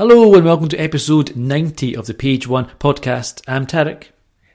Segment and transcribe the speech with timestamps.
[0.00, 3.42] Hello and welcome to episode 90 of the Page One podcast.
[3.46, 4.04] I'm Tarek.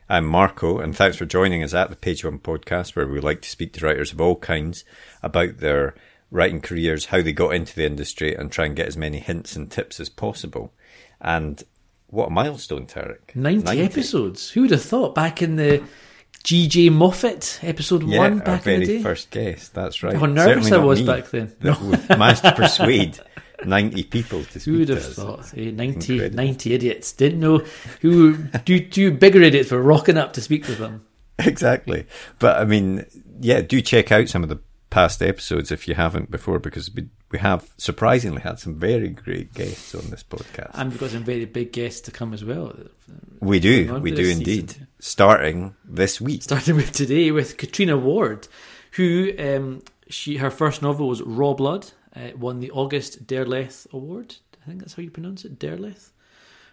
[0.10, 3.44] I'm Marco, and thanks for joining us at the Page One podcast, where we like
[3.44, 4.84] to speak to writers of all kinds
[5.22, 5.94] about their
[6.32, 9.56] writing careers, how they got into the industry, and try and get as many hints
[9.56, 10.74] and tips as possible.
[11.22, 11.64] And
[12.08, 13.36] what a milestone, Tarek!
[13.36, 13.82] 90, 90.
[13.82, 14.50] episodes.
[14.52, 15.84] Who would have thought back in the
[16.44, 19.02] GJ Moffat episode yeah, one back in the day?
[19.02, 19.74] first guest.
[19.74, 20.16] That's right.
[20.16, 21.56] How nervous I was back then.
[21.62, 21.76] No.
[22.10, 23.20] managed to persuade
[23.66, 24.64] 90 people to speak.
[24.64, 25.58] Who would have thought?
[25.58, 27.12] Eh, 90, 90 idiots.
[27.14, 27.60] Didn't know
[28.02, 31.06] who, two, two bigger idiots were rocking up to speak with them.
[31.38, 32.08] Exactly.
[32.40, 33.06] But I mean,
[33.42, 36.90] yeah, do check out some of the past episodes if you haven't before because
[37.36, 40.72] we, have surprisingly had some very great guests on this podcast.
[40.74, 42.74] And we've got some very big guests to come as well.
[43.40, 44.00] We do.
[44.00, 44.72] We do indeed.
[44.72, 44.88] Season.
[45.00, 46.44] Starting this week.
[46.44, 48.48] Starting with today with Catriona Ward,
[48.92, 54.36] who um, she her first novel was Rawblood uh, won the August Derleth Award.
[54.64, 56.12] I think that's how you pronounce it, Derleth,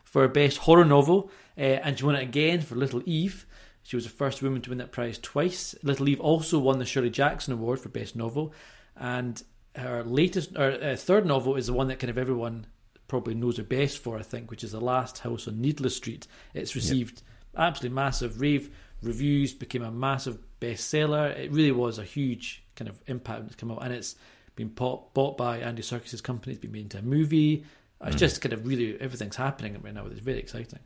[0.05, 3.47] for best horror novel, uh, and she won it again for Little Eve.
[3.83, 5.75] She was the first woman to win that prize twice.
[5.83, 8.55] Little Eve also won the Shirley Jackson Award for best novel,
[8.97, 9.43] and
[9.77, 12.67] her latest, or uh, third novel is the one that kind of everyone
[13.09, 16.27] probably knows her best for, I think, which is The Last House on Needless Street.
[16.55, 17.23] It's received
[17.55, 17.65] yep.
[17.69, 18.71] absolutely massive rave
[19.03, 21.37] reviews, became a massive bestseller.
[21.37, 24.17] It really was a huge kind of impact when it's come out, and it's
[24.57, 26.53] been bought, bought by Andy Serkis's company.
[26.53, 27.65] It's been made into a movie.
[28.05, 28.19] It's mm.
[28.19, 30.07] just kind of really everything's happening right now.
[30.07, 30.81] It's very exciting.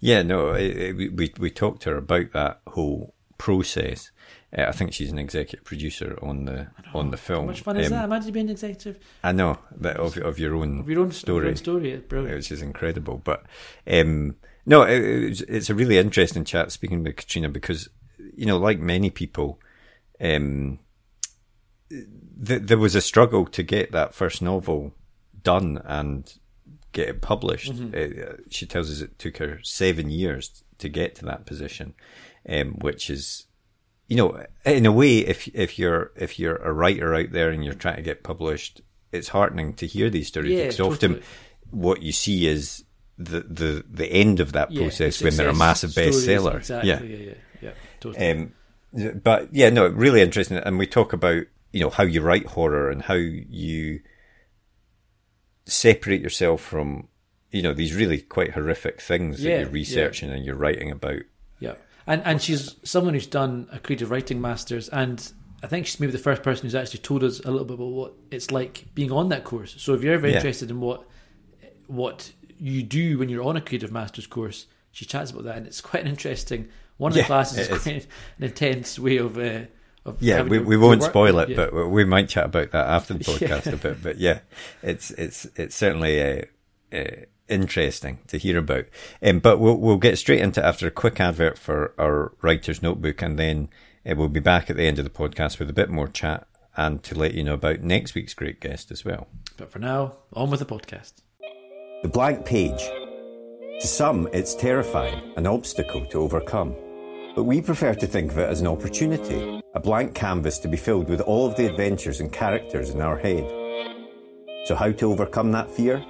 [0.00, 4.10] Yeah, no, it, it, we we talked to her about that whole process.
[4.56, 7.42] Uh, I think she's an executive producer on the on the film.
[7.42, 8.04] How much fun um, is that?
[8.04, 8.98] Imagine being executive.
[9.22, 11.44] I know that of of your own of your own story.
[11.44, 12.36] Your own story, it's brilliant.
[12.36, 13.20] Which is incredible.
[13.22, 13.44] But
[13.86, 17.88] um, no, it, it's a really interesting chat speaking with Catriona because
[18.36, 19.60] you know, like many people,
[20.20, 20.78] um,
[21.90, 24.94] th- there was a struggle to get that first novel
[25.42, 26.34] done and
[26.92, 27.72] get it published.
[27.72, 27.94] Mm-hmm.
[27.94, 31.94] It, uh, she tells us it took her seven years to get to that position,
[32.48, 33.46] um, which is,
[34.08, 37.64] you know, in a way, if if you're if you're a writer out there and
[37.64, 38.80] you're trying to get published,
[39.12, 40.94] it's heartening to hear these stories yeah, because totally.
[41.18, 41.22] often
[41.70, 42.84] what you see is
[43.18, 46.56] the the the end of that process yeah, when they're a massive bestseller.
[46.56, 46.90] Exactly.
[46.90, 48.30] Yeah, yeah, yeah, yeah totally.
[48.30, 48.52] Um,
[49.22, 52.90] but yeah, no, really interesting, and we talk about you know how you write horror
[52.90, 54.00] and how you
[55.66, 57.08] separate yourself from
[57.50, 60.36] you know these really quite horrific things yeah, that you're researching yeah.
[60.36, 61.22] and you're writing about.
[61.60, 61.74] Yeah,
[62.06, 65.32] and and she's someone who's done a creative writing masters, and
[65.62, 67.88] I think she's maybe the first person who's actually told us a little bit about
[67.88, 69.74] what it's like being on that course.
[69.78, 70.36] So if you're ever yeah.
[70.36, 71.08] interested in what
[71.86, 75.66] what you do when you're on a creative masters course, she chats about that, and
[75.66, 76.68] it's quite an interesting.
[76.98, 78.06] One of the classes is quite
[78.38, 79.38] an intense way of.
[79.38, 79.62] Uh,
[80.20, 81.56] yeah, we, we won't spoil it, yeah.
[81.56, 83.72] but we might chat about that after the podcast yeah.
[83.72, 84.02] a bit.
[84.02, 84.40] But yeah,
[84.82, 86.46] it's it's it's certainly a,
[86.92, 88.86] uh, interesting to hear about.
[89.22, 93.22] Um, but we'll we'll get straight into after a quick advert for our writer's notebook,
[93.22, 93.68] and then
[94.08, 96.46] uh, we'll be back at the end of the podcast with a bit more chat
[96.76, 99.28] and to let you know about next week's great guest as well.
[99.56, 101.14] But for now, on with the podcast.
[102.02, 102.82] The blank page.
[103.80, 106.74] To some, it's terrifying, an obstacle to overcome.
[107.34, 110.76] But we prefer to think of it as an opportunity, a blank canvas to be
[110.76, 113.44] filled with all of the adventures and characters in our head.
[114.66, 116.04] So, how to overcome that fear?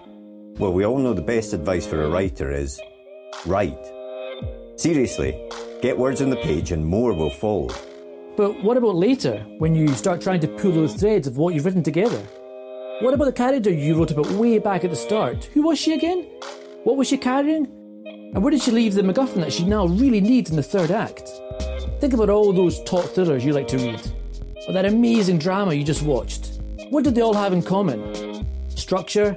[0.59, 2.81] Well, we all know the best advice for a writer is
[3.45, 3.91] write.
[4.77, 5.51] Seriously,
[5.83, 7.71] get words on the page and more will follow.
[8.37, 11.65] But what about later, when you start trying to pull those threads of what you've
[11.65, 12.23] written together?
[13.01, 15.45] What about the character you wrote about way back at the start?
[15.55, 16.23] Who was she again?
[16.85, 17.67] What was she carrying?
[18.07, 20.93] And where did she leave the MacGuffin that she now really needs in the third
[20.93, 21.31] act?
[22.01, 24.13] Think about all those top thrillers you like to read,
[24.69, 26.61] or that amazing drama you just watched.
[26.91, 28.47] What did they all have in common?
[28.69, 29.37] Structure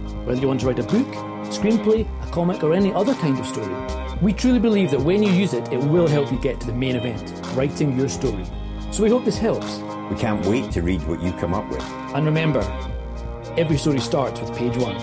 [0.25, 1.07] whether you want to write a book,
[1.47, 3.75] screenplay, a comic, or any other kind of story.
[4.21, 6.73] We truly believe that when you use it, it will help you get to the
[6.73, 8.45] main event, writing your story.
[8.91, 9.79] So we hope this helps.
[10.11, 11.83] We can't wait to read what you come up with.
[12.13, 12.61] And remember,
[13.57, 14.97] every story starts with page one.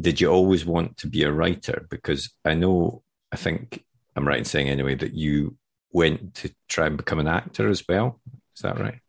[0.00, 1.86] Did you always want to be a writer?
[1.90, 3.84] Because I know, I think
[4.16, 5.56] I'm right in saying anyway that you
[5.92, 8.20] went to try and become an actor as well.
[8.56, 9.00] Is that right?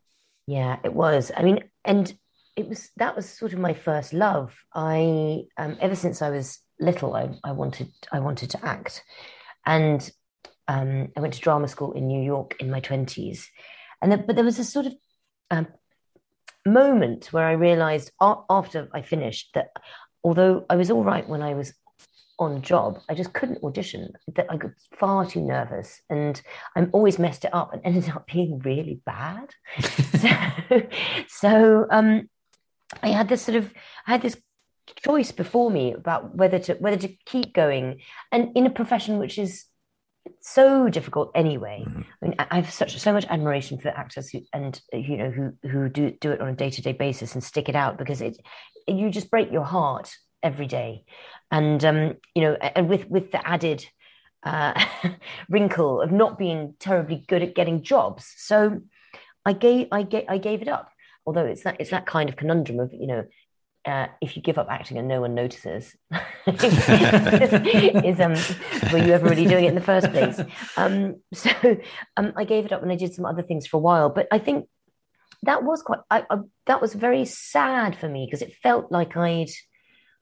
[0.47, 1.31] Yeah, it was.
[1.35, 2.13] I mean, and
[2.55, 4.55] it was that was sort of my first love.
[4.73, 9.03] I um, ever since I was little, I, I wanted I wanted to act,
[9.65, 10.09] and
[10.67, 13.49] um, I went to drama school in New York in my twenties,
[14.01, 14.93] and the, but there was a sort of
[15.51, 15.67] um,
[16.65, 19.69] moment where I realised after I finished that
[20.23, 21.73] although I was all right when I was
[22.39, 24.13] on job, I just couldn't audition.
[24.35, 26.41] That I got far too nervous, and
[26.75, 29.51] I'm always messed it up and ended up being really bad.
[30.19, 30.81] so,
[31.27, 32.29] so um,
[33.01, 33.73] I had this sort of
[34.07, 34.37] I had this
[35.03, 38.01] choice before me about whether to whether to keep going,
[38.31, 39.65] and in a profession which is
[40.41, 41.83] so difficult anyway.
[41.87, 42.01] Mm-hmm.
[42.01, 45.53] I mean, I have such so much admiration for actors who and you know who
[45.69, 48.21] who do do it on a day to day basis and stick it out because
[48.21, 48.37] it
[48.87, 51.03] you just break your heart every day,
[51.51, 53.85] and um, you know, and with with the added
[54.43, 54.73] uh,
[55.49, 58.33] wrinkle of not being terribly good at getting jobs.
[58.37, 58.81] So
[59.45, 60.89] I gave I gave I gave it up.
[61.25, 63.25] Although it's that it's that kind of conundrum of you know
[63.85, 65.95] uh, if you give up acting and no one notices,
[66.47, 68.33] is um,
[68.91, 70.39] were you ever really doing it in the first place?
[70.75, 71.51] Um, so
[72.17, 74.09] um, I gave it up and I did some other things for a while.
[74.09, 74.67] But I think
[75.43, 79.15] that was quite I, I, that was very sad for me because it felt like
[79.15, 79.49] I'd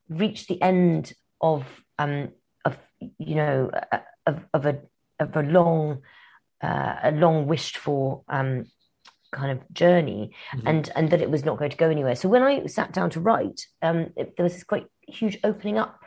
[0.09, 1.65] reached the end of
[1.99, 2.29] um,
[2.65, 3.71] of you know
[4.25, 4.79] of, of a
[5.19, 6.01] of a long
[6.61, 8.65] uh, a long wished for um,
[9.31, 10.67] kind of journey mm-hmm.
[10.67, 13.09] and and that it was not going to go anywhere so when i sat down
[13.09, 15.99] to write um, it, there was this quite huge opening up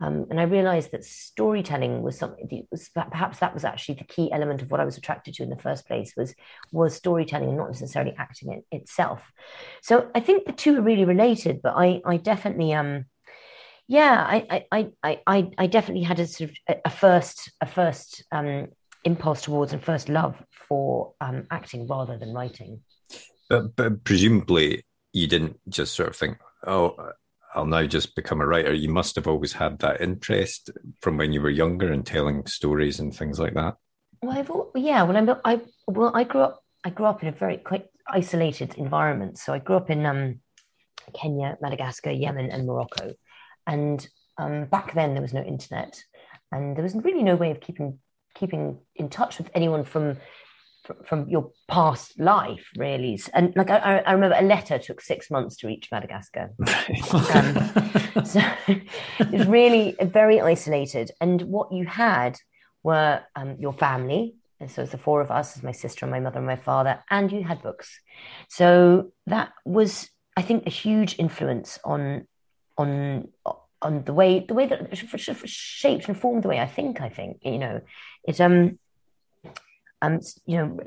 [0.00, 4.32] um, and i realized that storytelling was something was, perhaps that was actually the key
[4.32, 6.34] element of what i was attracted to in the first place was
[6.72, 9.20] was storytelling and not necessarily acting it, itself
[9.82, 13.04] so i think the two are really related but i i definitely um
[13.88, 18.24] yeah i i i i, I definitely had a sort of a, first a first
[18.32, 18.68] um
[19.04, 20.36] impulse towards and first love
[20.68, 22.80] for um, acting rather than writing.
[23.48, 26.96] But, but presumably, you didn't just sort of think, "Oh,
[27.54, 30.70] I'll now just become a writer." You must have always had that interest
[31.00, 33.74] from when you were younger in telling stories and things like that.
[34.22, 34.50] Well, I've,
[34.82, 35.02] yeah.
[35.02, 36.62] When I, I well, I grew up.
[36.84, 39.38] I grew up in a very quite isolated environment.
[39.38, 40.40] So I grew up in um,
[41.14, 43.14] Kenya, Madagascar, Yemen, and Morocco.
[43.66, 44.06] And
[44.38, 46.02] um, back then, there was no internet,
[46.50, 47.98] and there was really no way of keeping
[48.34, 50.16] keeping in touch with anyone from
[51.04, 53.20] from your past life really.
[53.32, 56.50] And like I, I, remember a letter took six months to reach madagascar.
[57.34, 61.12] Um, so it was really very isolated.
[61.20, 62.36] And what you had
[62.82, 64.34] were um, your family.
[64.58, 66.98] And so it's the four of us my sister and my mother and my father
[67.10, 68.00] and you had books.
[68.48, 72.26] So that was i think a huge influence on
[72.78, 73.28] on
[73.80, 74.96] on the way the way that
[75.46, 77.00] shaped and formed the way I think.
[77.00, 77.80] I think you know
[78.24, 78.78] it um
[80.00, 80.80] um you know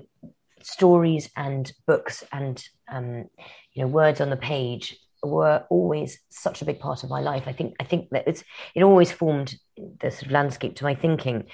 [0.62, 3.25] stories and books and um
[3.74, 7.43] you know words on the page were always such a big part of my life.
[7.48, 8.43] I think I think that it's
[8.74, 11.45] it always formed the sort of landscape to my thinking.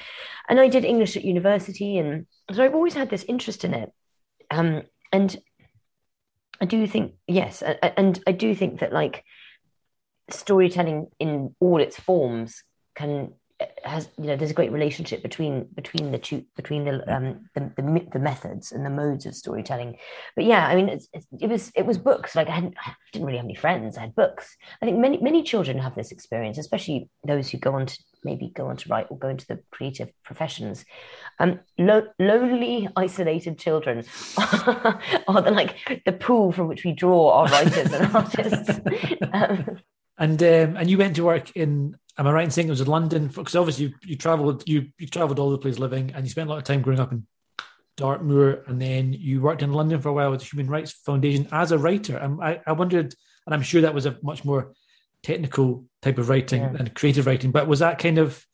[0.49, 3.91] And I did English at university, and so I've always had this interest in it.
[4.49, 5.35] Um, and
[6.59, 9.23] I do think yes, and I do think that like
[10.33, 12.63] storytelling in all its forms
[12.95, 13.33] can
[13.83, 17.71] has you know there's a great relationship between between the two between the um the,
[17.75, 19.97] the, the methods and the modes of storytelling.
[20.35, 22.35] But yeah i mean it's, it's, it was it was books.
[22.35, 23.97] Like I, hadn't, I didn't really have any friends.
[23.97, 24.55] I had books.
[24.81, 28.51] I think many many children have this experience especially those who go on to maybe
[28.55, 30.85] go on to write or go into the creative professions.
[31.39, 34.03] Um lo- lonely isolated children
[34.37, 38.69] are the like the pool from which we draw our writers and artists.
[39.33, 39.79] Um,
[40.21, 41.97] and um, and you went to work in.
[42.17, 43.27] Am I right in saying it was in London?
[43.27, 46.47] Because obviously you, you traveled you you traveled all the place living, and you spent
[46.47, 47.25] a lot of time growing up in
[47.97, 51.47] Dartmoor, and then you worked in London for a while with the Human Rights Foundation
[51.51, 52.17] as a writer.
[52.17, 54.73] And I, I wondered, and I'm sure that was a much more
[55.23, 56.75] technical type of writing yeah.
[56.77, 57.51] and creative writing.
[57.51, 58.45] But was that kind of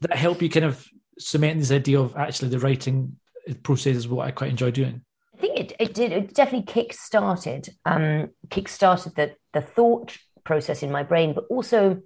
[0.00, 0.86] did that help you kind of
[1.18, 3.16] cement this idea of actually the writing
[3.64, 5.02] process is what I quite enjoy doing?
[5.34, 6.12] I think it, it did.
[6.12, 11.44] It definitely kick started, um, kick started the the thought process in my brain, but
[11.50, 12.00] also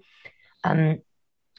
[0.64, 0.98] um,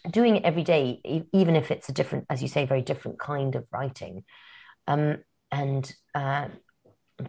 [0.10, 3.56] doing it every day, even if it's a different, as you say, very different kind
[3.56, 4.24] of writing,
[4.88, 5.20] um,
[5.52, 6.48] and uh,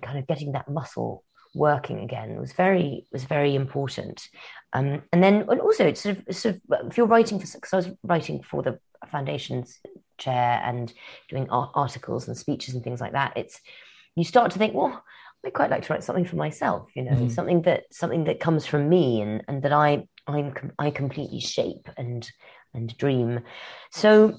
[0.00, 4.26] kind of getting that muscle working again was very was very important.
[4.72, 7.72] Um, and then and also it's sort of sort of if you're writing for because
[7.72, 8.78] I was writing for the
[9.08, 9.78] foundation's
[10.18, 10.92] chair and
[11.28, 13.34] doing articles and speeches and things like that.
[13.36, 13.60] It's
[14.16, 15.02] you start to think, well,
[15.44, 17.28] I quite like to write something for myself, you know, mm-hmm.
[17.28, 21.88] something that something that comes from me and and that I I'm I completely shape
[21.96, 22.28] and
[22.74, 23.40] and dream.
[23.90, 24.38] So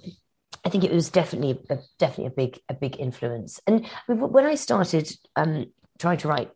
[0.65, 3.59] I think it was definitely a, definitely a big a big influence.
[3.67, 5.67] And when I started um,
[5.99, 6.51] trying to write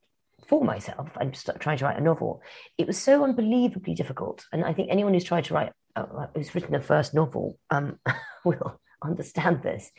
[0.48, 2.42] for myself and trying to write a novel,
[2.78, 4.46] it was so unbelievably difficult.
[4.54, 8.00] And I think anyone who's tried to write uh, who's written a first novel um,
[8.46, 9.92] will understand this.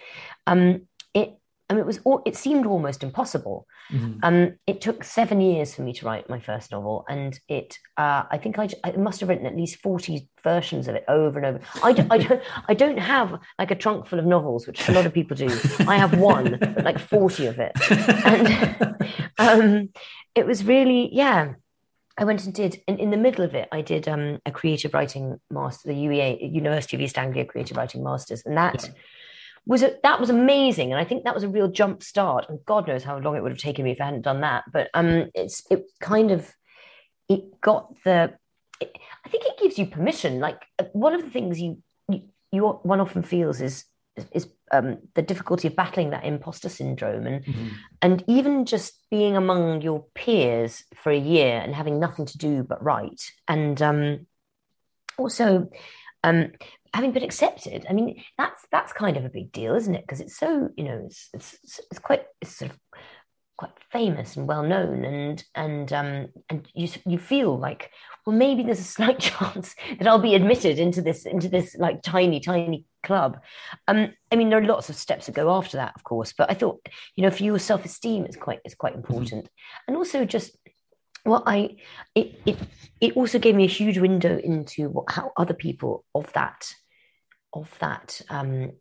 [0.47, 1.35] Um, it
[1.71, 3.67] I mean, it was it seemed almost impossible.
[3.93, 4.21] Mm-hmm.
[4.23, 8.23] Um, it took seven years for me to write my first novel, and it uh,
[8.31, 11.47] I think I, I must have written at least forty versions of it over and
[11.47, 11.61] over.
[11.83, 14.93] I don't, I don't I don't have like a trunk full of novels, which a
[14.93, 15.49] lot of people do.
[15.87, 17.73] I have one, like forty of it,
[18.25, 18.97] and
[19.39, 19.91] um,
[20.35, 21.55] it was really yeah.
[22.21, 24.93] I went and did, in, in the middle of it, I did um, a creative
[24.93, 28.43] writing master, the UEA, University of East Anglia Creative Writing Masters.
[28.45, 28.95] And that yeah
[29.69, 32.47] was a, that was amazing, and I think that was a real jump start.
[32.49, 34.65] And God knows how long it would have taken me if I hadn't done that.
[34.73, 36.51] But um, it's it kind of
[37.29, 38.33] it got the.
[38.81, 40.41] It, I think it gives you permission.
[40.41, 43.85] Like uh, one of the things you you, you one often feels is
[44.33, 47.69] is um, the difficulty of battling that imposter syndrome and mm-hmm.
[48.03, 52.65] and even just being among your peers for a year and having nothing to do
[52.65, 54.27] but write and um,
[55.19, 55.69] also
[56.25, 56.53] um,
[56.99, 60.21] having been accepted i mean that's that's kind of a big deal isn't it because
[60.21, 62.79] it's so you know it's, it's it's quite it's sort of
[63.57, 67.93] quite famous and well known and and um and you you feel like
[68.27, 72.03] well maybe there's a slight chance that I'll be admitted into this into this like
[72.03, 73.39] tiny tiny club
[73.87, 76.51] um I mean there are lots of steps that go after that of course but
[76.51, 79.13] I thought you know for your self-esteem it's quite it's quite mm-hmm.
[79.13, 79.85] important mm-hmm.
[79.87, 80.57] and also just
[81.25, 81.77] well i
[82.15, 82.57] it, it
[83.01, 86.73] it also gave me a huge window into what, how other people of that
[87.53, 88.73] of that um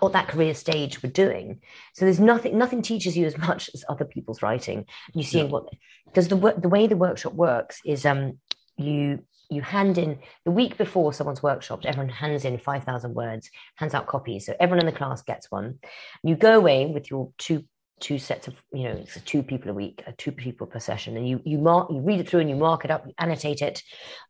[0.00, 1.60] or that career stage were doing.
[1.94, 5.52] So there's nothing nothing teaches you as much as other people's writing you seeing yeah.
[5.52, 5.68] what
[6.06, 8.38] because the the way the workshop works is um
[8.76, 13.94] you you hand in the week before someone's workshop everyone hands in 5000 words hands
[13.94, 15.78] out copies so everyone in the class gets one.
[16.22, 17.64] You go away with your two
[18.00, 21.16] two sets of you know it's two people a week uh, two people per session
[21.16, 23.62] and you you mark you read it through and you mark it up you annotate
[23.62, 23.82] it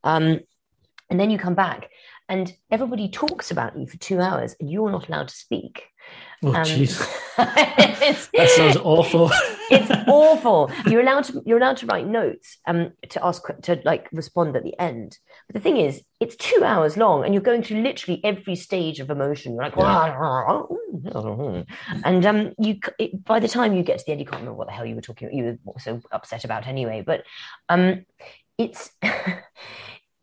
[0.05, 0.39] um,
[1.11, 1.91] and then you come back
[2.29, 5.85] and everybody talks about you for two hours and you're not allowed to speak
[6.43, 7.01] Oh, jeez.
[7.01, 7.07] Um,
[8.35, 9.31] that sounds awful.
[9.71, 10.71] it's awful.
[10.87, 14.63] You're allowed to you're allowed to write notes um to ask to like respond at
[14.63, 15.17] the end.
[15.49, 19.01] But the thing is, it's two hours long, and you're going through literally every stage
[19.01, 19.55] of emotion.
[19.55, 19.83] You're like, yeah.
[22.05, 24.59] and um, you it, by the time you get to the end, you can't remember
[24.59, 25.29] what the hell you were talking.
[25.29, 25.37] about.
[25.37, 27.03] You were so upset about anyway.
[27.07, 27.23] But
[27.71, 28.05] um,
[28.59, 28.91] it's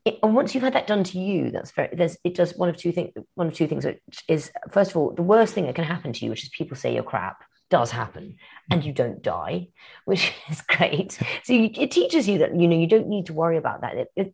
[0.04, 1.90] it, and once you've had that done to you, that's very.
[1.94, 3.14] There's it does one of two things.
[3.36, 6.12] One of two things, which is first of all, the worst thing that can happen
[6.14, 8.38] to you, which is people say you're crap, does happen,
[8.72, 9.68] and you don't die,
[10.06, 11.20] which is great.
[11.44, 14.08] So you, it teaches you that you know you don't need to worry about that.
[14.16, 14.30] If,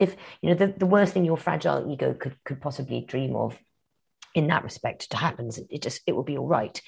[0.00, 3.56] if you know the, the worst thing your fragile ego could could possibly dream of
[4.34, 6.80] in that respect to happens, it, it just it will be all right.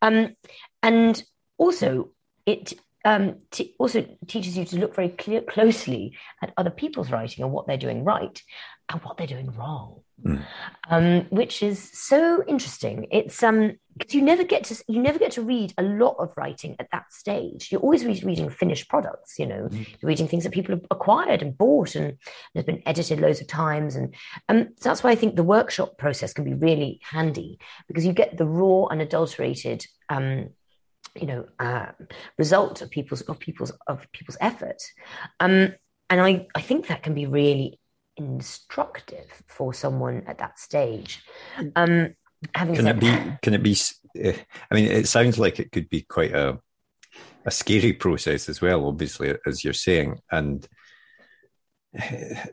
[0.00, 0.36] Um,
[0.80, 1.20] and
[1.58, 2.10] also
[2.46, 7.44] it um, t- also teaches you to look very clear, closely at other people's writing
[7.44, 8.40] and what they're doing right
[8.90, 10.42] and what they're doing wrong, mm.
[10.90, 13.06] um, which is so interesting.
[13.10, 16.32] It's um because you never get to you never get to read a lot of
[16.36, 17.68] writing at that stage.
[17.70, 19.38] You're always reading finished products.
[19.38, 19.86] You know, mm.
[20.00, 22.18] you're reading things that people have acquired and bought and
[22.54, 24.14] has been edited loads of times, and
[24.48, 27.58] um, so that's why I think the workshop process can be really handy
[27.88, 30.50] because you get the raw, unadulterated um,
[31.14, 31.86] you know uh,
[32.38, 34.82] result of people's of people's of people's effort.
[35.40, 35.74] Um,
[36.10, 37.80] and I, I think that can be really
[38.16, 41.22] instructive for someone at that stage.
[41.76, 42.14] Um,
[42.54, 43.76] having can it be that, can it be
[44.18, 44.36] eh,
[44.70, 46.58] i mean it sounds like it could be quite a
[47.46, 50.18] a scary process as well obviously as you're saying.
[50.30, 50.66] And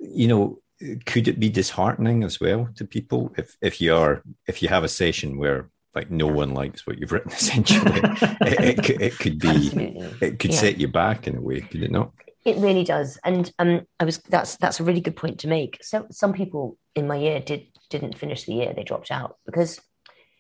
[0.02, 0.60] you know
[1.06, 4.84] could it be disheartening as well to people if if you are if you have
[4.84, 8.02] a session where like no one likes what you've written essentially.
[8.42, 10.28] It, it, it, could be Absolutely.
[10.28, 10.58] it could yeah.
[10.58, 12.12] set you back in a way could it not?
[12.46, 13.20] It really does.
[13.24, 15.80] And um i was that's that's a really good point to make.
[15.82, 18.74] So some people in my year did didn't finish the year.
[18.74, 19.80] They dropped out because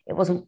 [0.08, 0.48] it wasn't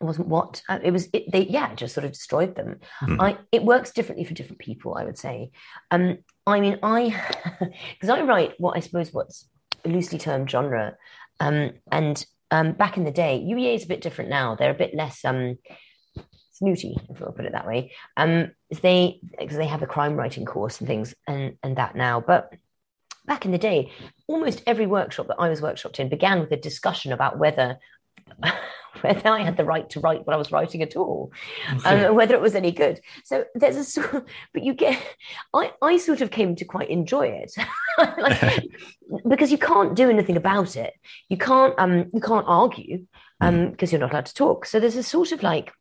[0.00, 2.80] it wasn't what uh, it was it, they yeah just sort of destroyed them.
[3.02, 3.20] Mm.
[3.20, 5.50] i it works differently for different people i would say.
[5.90, 7.22] Um I mean, I
[7.94, 9.48] because I write what I suppose what's
[9.84, 10.96] loosely termed genre,
[11.40, 12.24] um, and
[12.54, 14.54] um, back in the day, UEA is a bit different now.
[14.54, 15.58] They're a bit less um,
[16.52, 17.92] snooty, if we'll put it that way.
[18.16, 22.20] Um, they because they have a crime writing course and things and and that now,
[22.20, 22.52] but
[23.26, 23.90] back in the day,
[24.28, 27.78] almost every workshop that I was workshopped in began with a discussion about whether
[29.00, 31.32] whether I had the right to write what I was writing at all,
[31.72, 32.04] okay.
[32.06, 33.00] um, whether it was any good.
[33.24, 35.00] So there's a sort of, but you get,
[35.52, 37.52] I, I sort of came to quite enjoy it,
[37.98, 38.68] like,
[39.28, 40.94] because you can't do anything about it.
[41.28, 43.06] You can't, um, you can't argue,
[43.40, 44.66] um, because you're not allowed to talk.
[44.66, 45.72] So there's a sort of like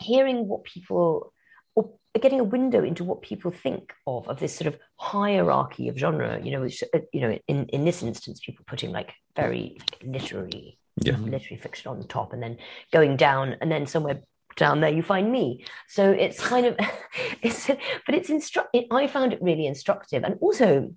[0.00, 1.32] hearing what people
[1.74, 5.96] or getting a window into what people think of of this sort of hierarchy of
[5.96, 9.76] genre you know which uh, you know in in this instance people putting like very
[9.78, 11.16] like, literary yeah.
[11.16, 12.58] literary fiction on the top and then
[12.92, 14.22] going down and then somewhere
[14.56, 15.64] down there you find me.
[15.88, 16.76] So it's kind of
[17.42, 20.94] it's but it's instru- it, i found it really instructive and also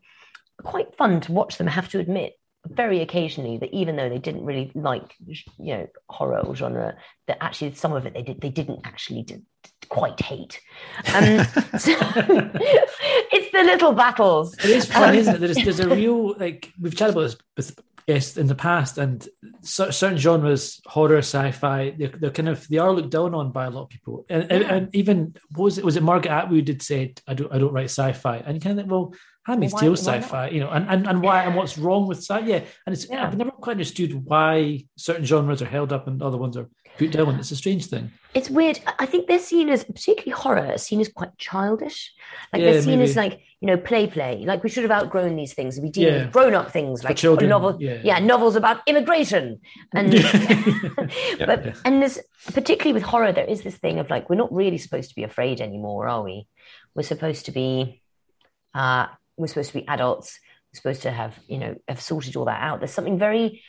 [0.63, 2.33] quite fun to watch them I have to admit
[2.67, 5.13] very occasionally that even though they didn't really like
[5.59, 6.95] you know horror or genre
[7.27, 9.45] that actually some of it they did they didn't actually did,
[9.89, 10.59] quite hate.
[11.13, 11.45] Um,
[11.77, 11.91] so
[13.31, 14.55] it's the little battles.
[14.59, 15.39] It is fun um, isn't it?
[15.39, 17.75] There's, there's a real like we've chatted about this
[18.07, 19.27] yes in the past and
[19.61, 23.69] certain genres horror sci-fi they're, they're, kind of they are looked down on by a
[23.69, 24.55] lot of people and, yeah.
[24.55, 27.73] and, and even was it was it margaret atwood did say i don't i don't
[27.73, 29.13] write sci-fi and you kind of think well
[29.45, 32.39] Handmaid's Tale sci-fi, you know, and, and, and why and what's wrong with sci?
[32.39, 33.27] Yeah, and it's yeah.
[33.27, 37.11] I've never quite understood why certain genres are held up and other ones are put
[37.11, 37.35] down.
[37.35, 38.11] It's a strange thing.
[38.33, 38.79] It's weird.
[38.99, 42.13] I think they're seen as, particularly horror, seen as quite childish.
[42.53, 43.09] Like yeah, they're seen maybe.
[43.09, 44.43] as like you know play play.
[44.45, 45.77] Like we should have outgrown these things.
[45.77, 46.23] We deal yeah.
[46.23, 47.49] with grown up things like children.
[47.49, 47.99] Novel, yeah.
[48.01, 49.59] yeah, novels about immigration
[49.93, 50.11] and
[51.39, 52.19] but and there's
[52.53, 55.23] particularly with horror there is this thing of like we're not really supposed to be
[55.23, 56.47] afraid anymore, are we?
[56.95, 58.01] We're supposed to be.
[58.73, 60.39] Uh, we're supposed to be adults
[60.73, 62.79] we're supposed to have you know have sorted all that out.
[62.79, 63.63] There's something very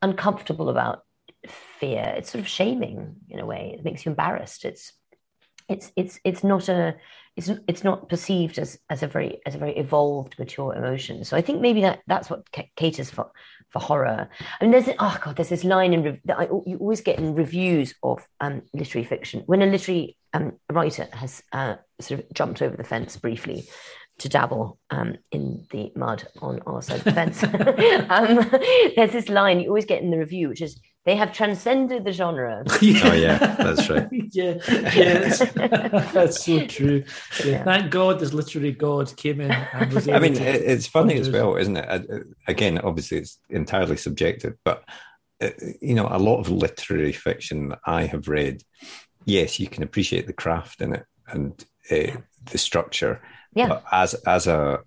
[0.00, 1.02] uncomfortable about
[1.48, 2.14] fear.
[2.16, 3.74] It's sort of shaming in a way.
[3.76, 4.64] It makes you embarrassed.
[4.64, 4.92] It's
[5.68, 6.96] it's it's it's not a
[7.36, 11.24] it's it's not perceived as as a very as a very evolved mature emotion.
[11.24, 13.32] So i think maybe that that's what caters for
[13.70, 14.28] for horror.
[14.60, 17.34] I mean there's oh god there's this line in that I, you always get in
[17.34, 19.42] reviews of um, literary fiction.
[19.46, 23.64] When a literary um, writer has uh, sort of jumped over the fence briefly
[24.18, 27.42] to dabble um, in the mud on our side of the fence.
[28.10, 28.50] um,
[28.96, 32.12] there's this line you always get in the review, which is they have transcended the
[32.12, 32.62] genre.
[32.80, 33.00] yeah.
[33.04, 34.08] Oh yeah, that's right.
[34.32, 34.54] yeah,
[34.94, 35.18] yeah,
[36.12, 37.04] that's so true.
[37.40, 37.50] Yeah.
[37.50, 37.64] Yeah.
[37.64, 40.08] Thank God, this literary God came in and was.
[40.08, 42.26] I mean, it's funny as well, isn't it?
[42.46, 44.84] Again, obviously, it's entirely subjective, but
[45.42, 48.62] uh, you know, a lot of literary fiction that I have read,
[49.24, 51.52] yes, you can appreciate the craft in it and
[51.90, 52.16] uh,
[52.50, 53.20] the structure
[53.54, 53.68] yeah.
[53.68, 54.80] But as as a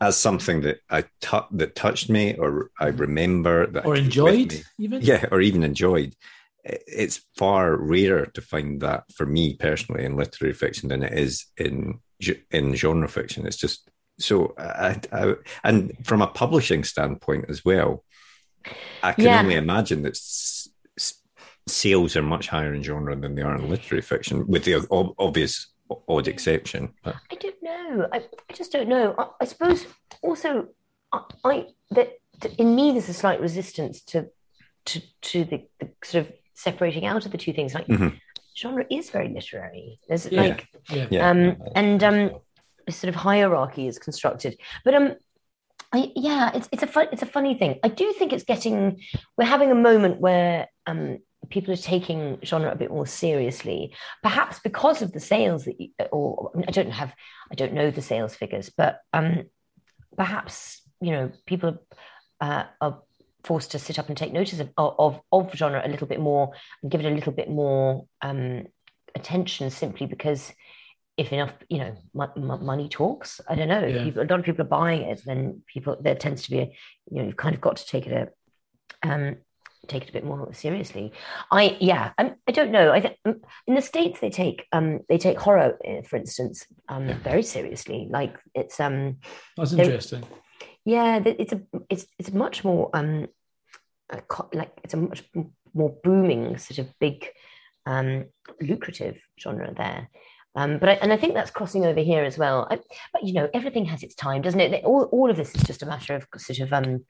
[0.00, 3.00] as something that I tu- that touched me or I mm-hmm.
[3.00, 5.02] remember that or enjoyed even?
[5.02, 6.14] Yeah or even enjoyed.
[6.64, 11.46] It's far rarer to find that for me personally in literary fiction than it is
[11.56, 12.00] in
[12.50, 13.46] in genre fiction.
[13.46, 18.04] It's just so I, I, and from a publishing standpoint as well
[19.02, 19.40] I can yeah.
[19.40, 20.68] only imagine that s-
[21.66, 24.86] sales are much higher in genre than they are in literary fiction with the
[25.18, 25.68] obvious
[26.08, 26.94] odd exception.
[27.02, 27.16] But.
[27.30, 28.08] I don't know.
[28.12, 29.14] I, I just don't know.
[29.18, 29.86] I, I suppose
[30.22, 30.68] also
[31.12, 32.18] I, I, that
[32.58, 34.28] in me there's a slight resistance to
[34.86, 37.74] to to the, the sort of separating out of the two things.
[37.74, 38.16] Like mm-hmm.
[38.56, 39.98] genre is very literary.
[40.08, 40.40] There's yeah.
[40.40, 41.30] like yeah.
[41.30, 42.30] um and um
[42.86, 44.58] a sort of hierarchy is constructed.
[44.84, 45.14] But um
[45.92, 47.80] I, yeah, it's it's a fun, it's a funny thing.
[47.82, 49.02] I do think it's getting.
[49.36, 51.18] We're having a moment where um,
[51.50, 55.90] people are taking genre a bit more seriously, perhaps because of the sales that, you,
[56.12, 57.12] or I don't have,
[57.50, 59.44] I don't know the sales figures, but um,
[60.16, 61.78] perhaps you know people
[62.40, 63.00] uh, are
[63.44, 66.52] forced to sit up and take notice of, of of genre a little bit more
[66.82, 68.66] and give it a little bit more um,
[69.14, 70.52] attention, simply because
[71.16, 73.42] if enough, you know, money talks.
[73.46, 73.84] I don't know.
[73.84, 74.04] Yeah.
[74.04, 76.72] People, a lot of people are buying it, then people there tends to be a,
[77.10, 79.36] you know, you've kind of got to take it a um,
[79.86, 81.12] take it a bit more seriously.
[81.50, 82.92] I yeah, um, I don't know.
[82.92, 86.66] I th- um, in the states they take um they take horror uh, for instance
[86.88, 87.18] um yeah.
[87.18, 88.08] very seriously.
[88.10, 89.18] Like it's um
[89.56, 90.24] that's interesting.
[90.84, 93.28] Yeah, it's a it's it's much more um
[94.52, 95.24] like it's a much
[95.74, 97.28] more booming sort of big
[97.86, 98.26] um
[98.60, 100.08] lucrative genre there.
[100.56, 102.66] Um, but I, and I think that's crossing over here as well.
[102.70, 102.80] I,
[103.12, 104.84] but you know, everything has its time, doesn't it?
[104.84, 107.04] All, all of this is just a matter of sort of um,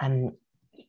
[0.00, 0.32] um,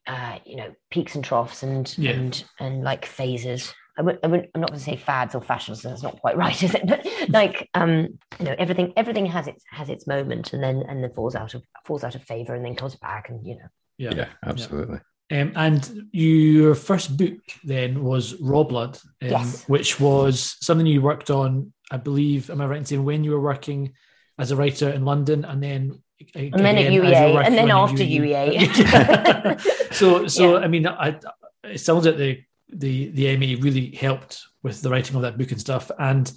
[0.08, 2.12] uh, you know peaks and troughs and yeah.
[2.12, 5.41] and and like phases I would, I would, I'm not going to say fads or
[5.41, 5.82] fashions.
[5.82, 6.86] That's not quite right, is it?
[6.86, 11.04] But like, um, you know, everything, everything has its has its moment, and then and
[11.04, 13.67] then falls out of falls out of favor, and then comes back, and you know.
[13.98, 15.00] Yeah, Yeah, absolutely.
[15.30, 19.67] Um, and your first book then was Rawblood, um, Yes.
[19.67, 22.50] which was something you worked on, I believe.
[22.50, 23.93] Am I right in saying when you were working
[24.38, 26.04] as a writer in London, and then
[26.36, 29.93] And then at UEA, and then after E UEA.
[29.93, 30.63] so, so Yeah.
[30.63, 31.19] I mean, I,
[31.63, 35.51] it sounds like the the the MA really helped with the writing of that book
[35.51, 35.91] and stuff.
[35.99, 36.32] And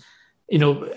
[0.48, 0.88] you know,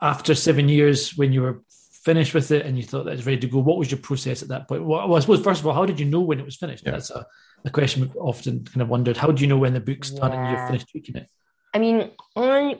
[0.00, 1.62] after seven years, when you were
[2.04, 4.00] finished with it and you thought that it was ready to go, what was your
[4.00, 4.84] process at that point?
[4.84, 6.84] Well, I suppose first of all, how did you know when it was finished?
[6.84, 6.92] Yeah.
[6.92, 7.26] That's a,
[7.64, 9.16] a question we've often kind of wondered.
[9.16, 10.66] How do you know when the book's done and you've Yeah.
[10.66, 11.28] finished tweaking it?
[11.72, 12.78] I mean, I,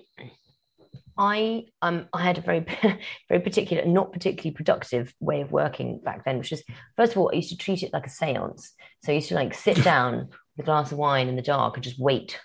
[1.17, 2.67] I, um, I had a very,
[3.29, 6.63] very particular, not particularly productive way of working back then, which is
[6.97, 8.69] first of all, I used to treat it like a séance.
[9.03, 11.77] So I used to like sit down with a glass of wine in the dark
[11.77, 12.41] and just wait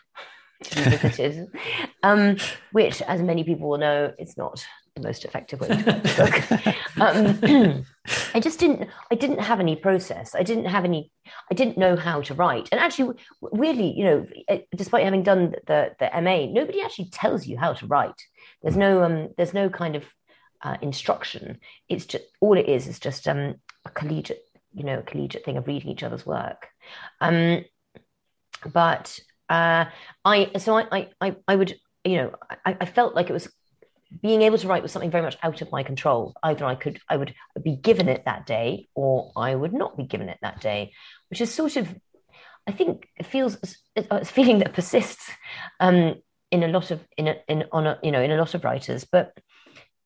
[0.64, 1.48] to be visited.
[2.04, 2.38] um,
[2.72, 7.86] which, as many people will know, it's not the most effective way to a um,
[8.34, 8.90] I just didn't.
[9.12, 10.36] I didn't have any process.
[10.36, 11.12] I didn't have any.
[11.52, 12.70] I didn't know how to write.
[12.72, 17.46] And actually, weirdly, you know, eh, despite having done the the MA, nobody actually tells
[17.48, 18.22] you how to write.
[18.62, 19.30] There's no um.
[19.38, 20.06] There's no kind of
[20.62, 21.60] uh, instruction.
[21.88, 24.44] It's just all it is is just um a collegiate,
[24.74, 26.68] you know, a collegiate thing of reading each other's work.
[27.22, 27.64] Um,
[28.74, 29.20] but
[29.50, 29.86] uh,
[30.26, 33.50] I so I I I, would you know I, I felt like it was
[34.22, 36.34] being able to write was something very much out of my control.
[36.42, 40.04] Either I could, I would be given it that day, or I would not be
[40.04, 40.94] given it that day,
[41.30, 41.94] which is sort of,
[42.68, 45.30] I think, it feels it's a feeling that persists
[45.80, 46.16] um,
[46.52, 48.64] in a lot of in a, in on a you know in a lot of
[48.64, 49.34] writers, but.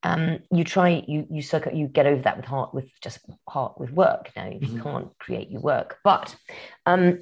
[0.06, 3.80] Um, you try you you circle you get over that with heart with just heart
[3.80, 4.82] with work now you Mhm.
[4.82, 6.36] can't create your work but
[6.84, 7.20] um,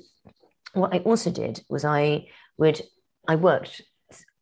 [0.72, 2.26] what I also did was I
[2.58, 2.82] would
[3.28, 3.82] I worked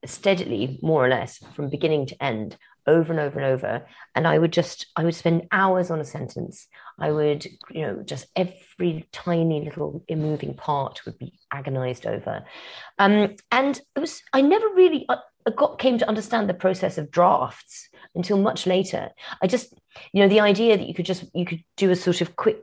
[0.06, 3.86] steadily, more or less, from beginning to end, over and over and over.
[4.14, 6.68] And I would just, I would spend hours on a sentence.
[6.98, 12.44] I would, you know, just every tiny little moving part would be agonized over.
[12.98, 15.16] Um, and it was, I never really uh,
[15.56, 19.10] got came to understand the process of drafts until much later.
[19.42, 19.74] I just,
[20.12, 22.60] you know, the idea that you could just, you could do a sort of quick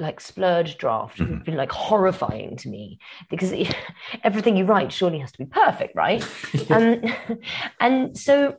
[0.00, 2.98] like splurge draft would be like horrifying to me
[3.30, 3.52] because
[4.24, 6.26] everything you write surely has to be perfect right
[6.70, 7.00] um,
[7.80, 8.56] and so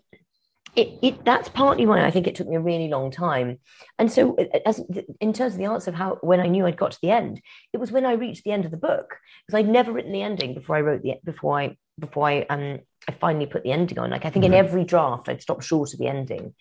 [0.76, 3.60] it, it that's partly why I think it took me a really long time.
[3.98, 4.82] And so, as
[5.20, 7.42] in terms of the answer of how when I knew I'd got to the end,
[7.74, 10.22] it was when I reached the end of the book because I'd never written the
[10.22, 14.00] ending before I wrote the before I before I um I finally put the ending
[14.00, 14.10] on.
[14.10, 16.54] Like I think in every draft I'd stop short of the ending.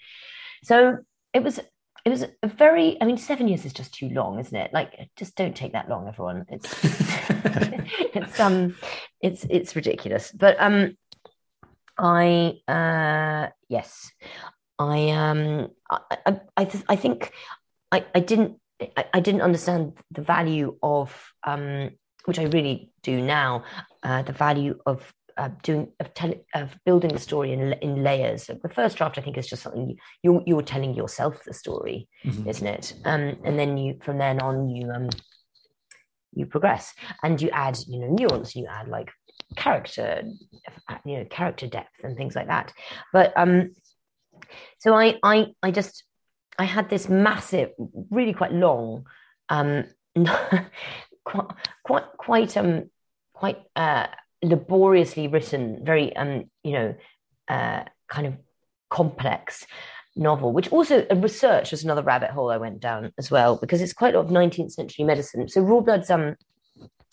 [0.64, 0.98] So
[1.34, 1.60] it was
[2.04, 4.72] it was a very I mean seven years is just too long, isn't it?
[4.72, 6.46] Like just don't take that long, everyone.
[6.48, 6.74] It's
[8.14, 8.76] it's um
[9.20, 10.32] it's it's ridiculous.
[10.32, 10.96] But um
[11.98, 14.10] I uh yes
[14.78, 17.32] I um I I I, th- I think
[17.90, 18.60] I I didn't
[18.96, 21.12] I, I didn't understand the value of
[21.44, 21.90] um
[22.26, 23.64] which I really do now
[24.02, 28.46] uh the value of uh, doing of, tell, of building the story in in layers.
[28.46, 31.54] So the first draft, I think, is just something you you're, you're telling yourself the
[31.54, 32.46] story, Mhm.
[32.48, 32.94] isn't it?
[33.04, 35.08] Um, and then you from then on you um
[36.34, 39.10] you progress and you add you know nuance, you add like
[39.56, 40.22] character,
[41.04, 42.72] you know character depth and things like that.
[43.12, 43.74] But um,
[44.78, 46.04] so I I I just
[46.58, 47.70] I had this massive,
[48.10, 49.06] really quite long,
[49.48, 49.84] um,
[51.24, 51.46] quite
[51.84, 52.90] quite quite um
[53.32, 54.06] quite uh
[54.42, 56.94] laboriously written, very um, you know,
[57.48, 58.34] uh, kind of
[58.90, 59.66] complex
[60.16, 63.92] novel, which also research was another rabbit hole I went down as well, because it's
[63.92, 65.48] quite a lot of 19th century medicine.
[65.48, 66.36] So Rawblood's um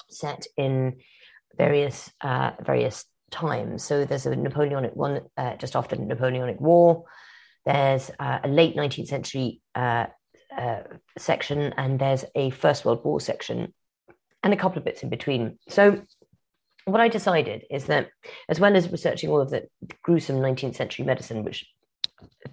[0.10, 0.98] set in
[1.58, 3.84] various uh various times.
[3.84, 7.06] So there's a Napoleonic one uh, just after the Napoleonic War.
[7.66, 10.06] There's uh, a late 19th century uh,
[10.56, 10.82] uh,
[11.18, 13.74] section, and there's a First World War section,
[14.44, 15.58] and a couple of bits in between.
[15.68, 16.04] So
[16.86, 18.10] what I decided is that,
[18.48, 19.68] as well as researching all of the
[20.04, 21.66] gruesome 19th century medicine, which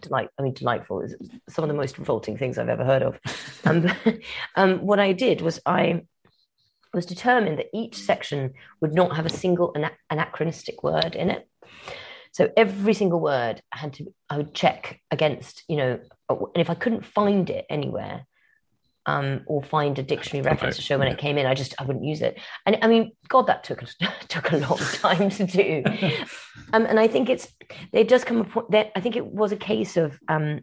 [0.00, 1.14] delight, I mean, delightful is
[1.48, 3.20] some of the most revolting things I've ever heard of.
[3.64, 3.92] Um,
[4.56, 6.02] um, what I did was I
[6.94, 11.48] was determined that each section would not have a single ana- anachronistic word in it.
[12.32, 16.70] So every single word I had to, I would check against, you know, and if
[16.70, 18.26] I couldn't find it anywhere,
[19.06, 21.46] um, or find a dictionary reference to show when it came in.
[21.46, 23.82] I just I wouldn't use it, and I mean, God, that took
[24.28, 25.82] took a long time to do.
[26.72, 27.48] um, and I think it's
[27.92, 30.60] it does come a point that I think it was a case of um,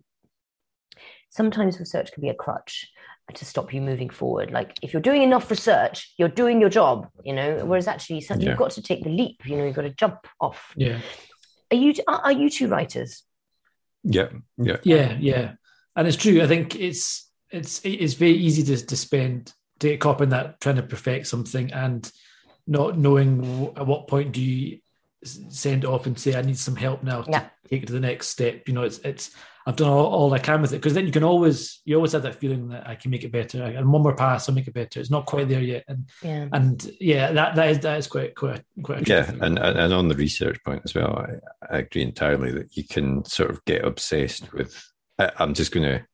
[1.30, 2.90] sometimes research can be a crutch
[3.36, 4.52] to stop you moving forward.
[4.52, 7.66] Like if you're doing enough research, you're doing your job, you know.
[7.66, 8.38] Whereas actually, yeah.
[8.38, 9.46] you've got to take the leap.
[9.46, 10.74] You know, you've got to jump off.
[10.76, 11.00] Yeah.
[11.72, 13.24] Are you are you two writers?
[14.04, 15.52] Yeah, yeah, yeah, yeah.
[15.96, 16.42] And it's true.
[16.42, 20.60] I think it's it's it's very easy to to spend to get caught in that
[20.60, 22.12] trying to perfect something and
[22.68, 24.80] not knowing at what point do you
[25.24, 27.50] send it off and say I need some help now to yeah.
[27.70, 28.68] take it to the next step.
[28.68, 29.32] You know, it's it's
[29.66, 32.14] I've done all, all I can with it because then you can always you always
[32.14, 33.64] have that feeling that I can make it better.
[33.64, 35.00] And one more pass, I'll make it better.
[35.00, 38.36] It's not quite there yet, and yeah, and yeah, that that is that is quite
[38.36, 39.30] quite quite yeah.
[39.42, 43.26] And and on the research point as well, I, I agree entirely that you can
[43.26, 44.82] sort of get obsessed with.
[45.18, 46.06] I, I'm just going to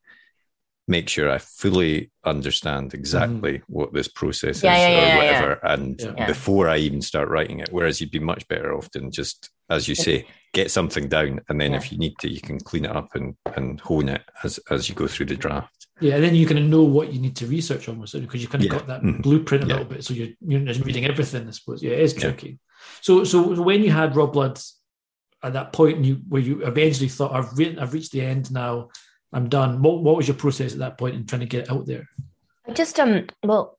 [0.88, 3.64] make sure I fully understand exactly mm.
[3.68, 7.60] what this process yeah, is yeah, or yeah, whatever, and before I even start writing
[7.60, 7.70] it.
[7.72, 11.60] Whereas you'd be much better off than just, as you say, get something down, and
[11.60, 14.60] then if you need to, you can clean it up and and hone it as
[14.70, 15.88] as you go through the draft.
[16.02, 18.48] Yeah, and then you're going to know what you need to research almost because you
[18.48, 19.22] kind of got that mm.
[19.22, 21.48] blueprint a little bit, so you're you're just reading everything.
[21.48, 21.82] I suppose.
[21.82, 22.60] Yeah, it is tricky.
[23.02, 24.64] So so when you had Rawblood
[25.42, 28.90] at that point, you where you eventually thought, I've written, I've reached the end now
[29.36, 29.82] I'm done.
[29.82, 32.08] What what was your process at that point in trying to get it out there?
[32.68, 33.78] I just um well,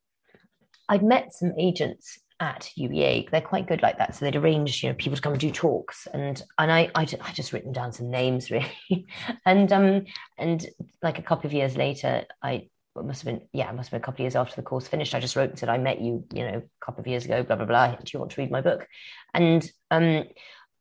[0.89, 3.31] I'd met some agents at UEA.
[3.31, 4.15] They're quite good like that.
[4.15, 7.07] So they'd arrange, you know, people to come and do talks, and and I I,
[7.23, 9.07] I just written down some names really,
[9.47, 10.05] and um
[10.37, 10.65] and
[11.03, 13.93] like a couple of years later, I it must have been yeah, it must have
[13.93, 15.15] been a couple of years after the course finished.
[15.15, 17.43] I just wrote and said I met you, you know, a couple of years ago.
[17.43, 17.95] Blah blah blah.
[17.95, 18.87] Do you want to read my book?
[19.33, 20.25] And um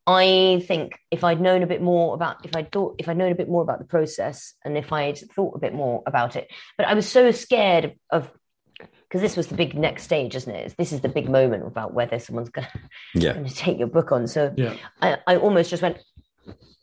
[0.07, 3.31] I think if I'd known a bit more about, if I'd thought, if I'd known
[3.31, 6.51] a bit more about the process and if I'd thought a bit more about it,
[6.77, 8.29] but I was so scared of,
[8.77, 10.75] because this was the big next stage, isn't it?
[10.77, 12.69] This is the big moment about whether someone's gonna,
[13.15, 13.33] yeah.
[13.33, 14.27] gonna take your book on.
[14.27, 14.75] So yeah.
[15.01, 15.97] I, I almost just went,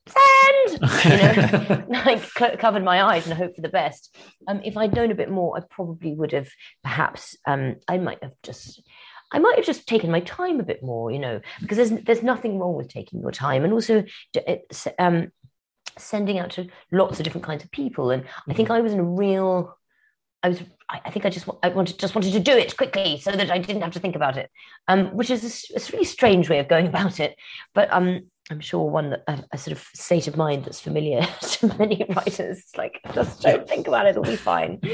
[0.07, 4.17] send, you know, like covered my eyes and hope for the best.
[4.49, 6.49] Um, if I'd known a bit more, I probably would have
[6.83, 8.83] perhaps, um, I might have just,
[9.33, 12.23] I might have just taken my time a bit more, you know, because there's there's
[12.23, 14.05] nothing wrong with taking your time, and also
[14.99, 15.31] um,
[15.99, 18.11] sending out to lots of different kinds of people.
[18.11, 18.79] And I think mm-hmm.
[18.79, 19.77] I was in a real,
[20.43, 23.33] I was, I think I just I wanted just wanted to do it quickly so
[23.33, 24.51] that I didn't have to think about it,
[24.89, 27.37] um, which is a, a really strange way of going about it,
[27.75, 31.67] but um, I'm sure one a, a, sort of state of mind that's familiar to
[31.79, 32.59] many writers.
[32.59, 34.81] It's like just don't think about it; it'll be fine.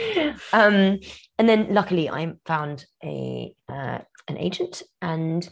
[0.53, 1.01] Um,
[1.38, 5.48] and then, luckily, I found a uh, an agent, and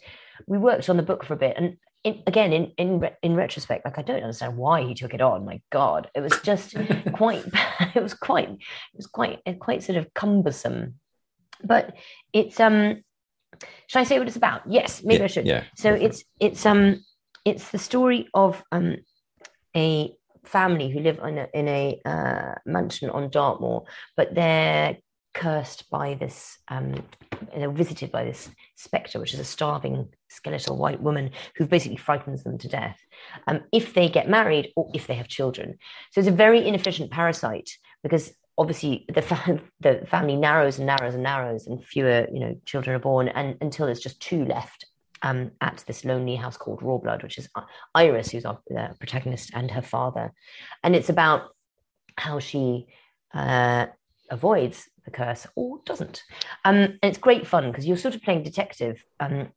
[0.46, 1.56] we worked on the book for a bit.
[1.56, 5.20] And in, again, in in in retrospect, like I don't understand why he took it
[5.20, 5.44] on.
[5.44, 6.74] My God, it was just
[7.12, 7.44] quite.
[7.94, 8.50] It was quite.
[8.50, 10.94] It was quite quite sort of cumbersome.
[11.64, 11.94] But
[12.32, 13.02] it's um.
[13.86, 14.62] Should I say what it's about?
[14.68, 15.46] Yes, maybe yeah, I should.
[15.46, 15.64] Yeah.
[15.76, 17.02] So it's it's um
[17.44, 18.96] it's the story of um
[19.74, 20.12] a
[20.44, 23.84] family who live in a, in a uh, mansion on Dartmoor,
[24.16, 24.96] but they're
[25.36, 27.04] cursed by this, um,
[27.54, 32.56] visited by this spectre, which is a starving skeletal white woman who basically frightens them
[32.56, 32.98] to death
[33.46, 35.76] um, if they get married or if they have children.
[36.10, 37.70] So it's a very inefficient parasite
[38.02, 42.58] because obviously the, fa- the family narrows and narrows and narrows and fewer you know
[42.64, 44.86] children are born and until there's just two left
[45.22, 47.48] um, at this lonely house called Rawblood, which is
[47.94, 50.32] Iris, who's our uh, protagonist, and her father.
[50.82, 51.48] And it's about
[52.16, 52.86] how she
[53.34, 53.86] uh,
[54.30, 56.22] avoids the curse or doesn't.
[56.66, 59.02] Um, and it's great fun because you're sort of playing detective.
[59.18, 59.48] Um,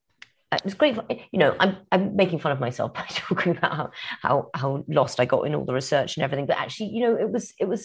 [0.51, 0.97] it's great.
[1.31, 5.19] You know, I'm I'm making fun of myself by talking about how how how lost
[5.19, 6.47] I got in all the research and everything.
[6.47, 7.81] But actually, you know, it was it was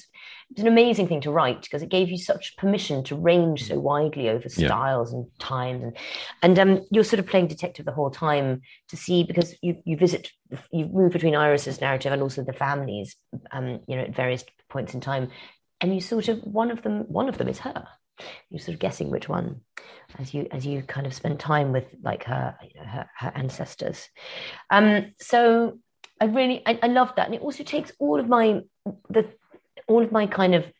[0.50, 3.68] it was an amazing thing to write because it gave you such permission to range
[3.68, 5.18] so widely over styles yeah.
[5.18, 5.96] and times and
[6.42, 9.96] and um you're sort of playing detective the whole time to see because you you
[9.96, 10.30] visit
[10.72, 13.16] you move between Iris's narrative and also the families
[13.52, 15.28] um you know at various points in time
[15.80, 17.86] and you sort of one of them one of them is her.
[18.48, 19.60] You're sort of guessing which one
[20.18, 23.32] as you as you kind of spend time with like her you know, her, her
[23.34, 24.08] ancestors.
[24.70, 25.78] Um so
[26.20, 27.26] i really I, I love that.
[27.26, 28.60] And it also takes all of my
[29.10, 29.28] the
[29.88, 30.70] all of my kind of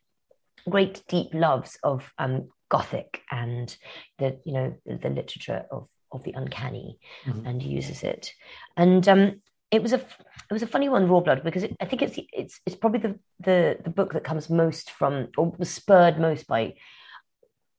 [0.69, 3.77] great deep loves of um gothic and
[4.19, 7.47] the you know the, the literature of of the uncanny mm-hmm.
[7.47, 8.33] and uses it.
[8.77, 12.03] And um it was a it was a funny one, Rawblood, because it, I think
[12.03, 16.19] it's it's it's probably the, the the book that comes most from or was spurred
[16.19, 16.75] most by,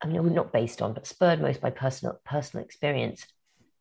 [0.01, 3.25] I mean, not based on, but spurred most by personal personal experience,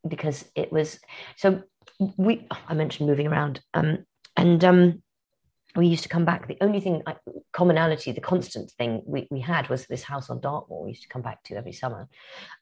[0.07, 0.99] because it was
[1.35, 1.63] so
[2.17, 4.05] we I mentioned moving around, um,
[4.37, 5.03] and um,
[5.75, 6.47] we used to come back.
[6.47, 7.03] The only thing,
[7.51, 10.83] commonality, the constant thing we, we had was this house on Dartmoor.
[10.83, 12.07] We used to come back to every summer.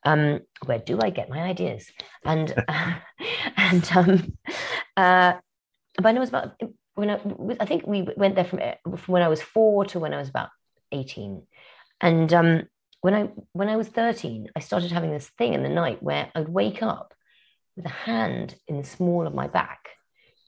[0.03, 1.91] Um, where do I get my ideas?
[2.25, 2.93] And uh,
[3.57, 4.37] and um,
[4.97, 5.33] uh,
[5.97, 6.59] but I it was about
[6.95, 7.19] when I,
[7.59, 8.59] I think we went there from,
[8.97, 10.49] from when I was four to when I was about
[10.91, 11.43] 18.
[12.01, 12.63] And um,
[13.01, 16.31] when I when I was 13, I started having this thing in the night where
[16.35, 17.13] I'd wake up
[17.75, 19.89] with a hand in the small of my back,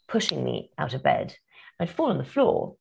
[0.08, 1.36] pushing me out of bed.
[1.80, 2.76] I'd fall on the floor.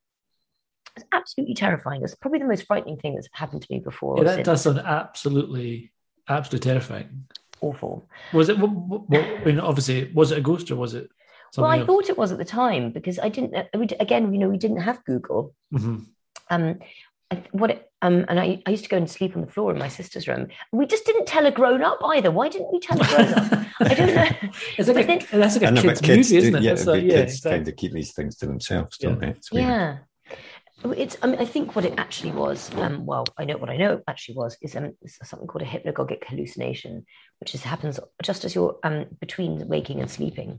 [0.97, 2.03] It was absolutely terrifying.
[2.03, 4.19] It's probably the most frightening thing that's happened to me before.
[4.19, 4.47] Yeah, that since.
[4.47, 5.93] does sound absolutely,
[6.29, 7.27] absolutely terrifying.
[7.61, 8.09] awful.
[8.33, 8.59] Was it?
[8.59, 11.09] I mean, obviously, was it a ghost or was it?
[11.63, 13.55] Well, I something thought it was at the time because I didn't.
[13.55, 15.55] uh, we Again, you know, we didn't have Google.
[15.73, 15.99] hmm
[16.51, 16.79] Um,
[17.31, 19.73] I, what it, um, and I, I used to go and sleep on the floor
[19.73, 20.49] in my sister's room.
[20.73, 22.31] We just didn't tell a grown up either.
[22.31, 23.67] Why didn't we tell a grown up?
[23.81, 24.29] I don't know.
[24.79, 26.57] It's like a, then- that's like I a know, kid's but kids, movie, do, isn't
[26.57, 26.63] it?
[26.63, 27.59] yeah, It's like, yeah, kids exactly.
[27.59, 29.19] kind of keep these things to themselves, don't Yeah.
[29.21, 29.29] they?
[29.39, 29.49] It's.
[29.53, 29.99] Yeah.
[30.97, 31.17] It's.
[31.23, 32.71] I mean, I think what it actually was.
[32.75, 35.67] Um, well, I know what I know it actually was is um, something called a
[35.67, 37.07] hypnagogic hallucination,
[37.41, 40.59] which is happens just as you're um between waking and sleeping,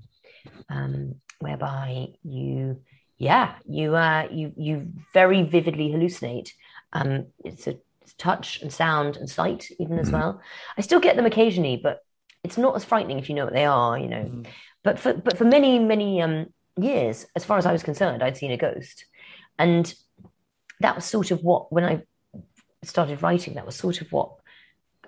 [0.70, 2.82] um, whereby you,
[3.18, 6.50] yeah, you uh you you very vividly hallucinate.
[6.94, 10.14] Um, it's a it's touch and sound and sight even as Mhm.
[10.14, 10.42] well.
[10.78, 12.00] I still get them occasionally, but
[12.44, 13.98] it's not as frightening if you know what they are.
[13.98, 14.48] You know, Mhm.
[14.84, 18.38] but for but for many many um years, as far as I was concerned, I'd
[18.38, 19.06] seen a ghost,
[19.58, 19.94] and
[20.82, 22.04] that was sort of what when I
[22.84, 24.34] started writing, that was sort of what,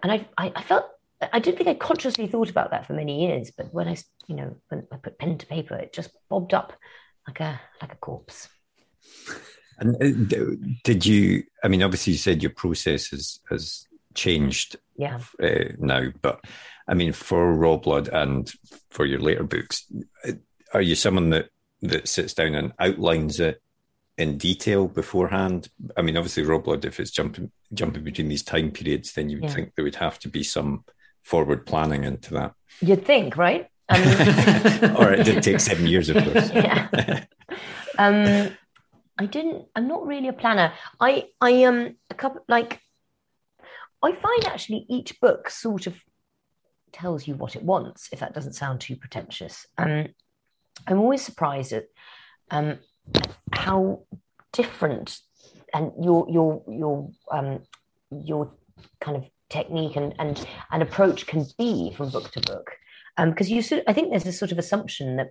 [0.01, 0.85] and I I, I felt
[1.33, 4.35] I don't think I consciously thought about that for many years, but when I you
[4.35, 6.73] know when I put pen to paper, it just bobbed up
[7.27, 8.49] like a like a corpse.
[9.79, 11.43] And uh, did you?
[11.63, 16.43] I mean, obviously, you said your process has has changed Yeah, uh, now, but
[16.87, 18.51] I mean, for Rawblood and
[18.89, 19.85] for your later books,
[20.27, 20.33] uh,
[20.73, 21.49] are you someone that
[21.81, 23.61] that sits down and outlines it
[24.17, 25.69] in detail beforehand?
[25.95, 29.45] I mean, obviously, Rawblood, if it's jumping jumping between these time periods, then you would
[29.45, 29.53] Yeah.
[29.53, 30.85] think there would have to be some
[31.27, 32.53] forward planning into that.
[32.79, 33.67] you'd think, right?
[33.89, 34.01] Um,
[34.99, 36.49] or it did take seven years, of course.
[36.53, 36.87] Yeah.
[37.97, 38.51] um
[39.17, 41.11] i didn't i'm not really a planner i
[41.41, 42.79] i um a couple like
[44.03, 45.95] i find actually each book sort of
[46.91, 50.05] tells you what it wants if that doesn't sound too pretentious um
[50.87, 51.85] i'm always surprised at
[52.51, 52.77] um
[53.53, 54.03] how
[54.53, 55.17] different
[55.73, 57.59] and your your your um
[58.11, 58.51] your
[58.99, 62.71] kind of technique and and and approach can be from book to book
[63.17, 65.27] um because you sort i think there's this sort of assumption that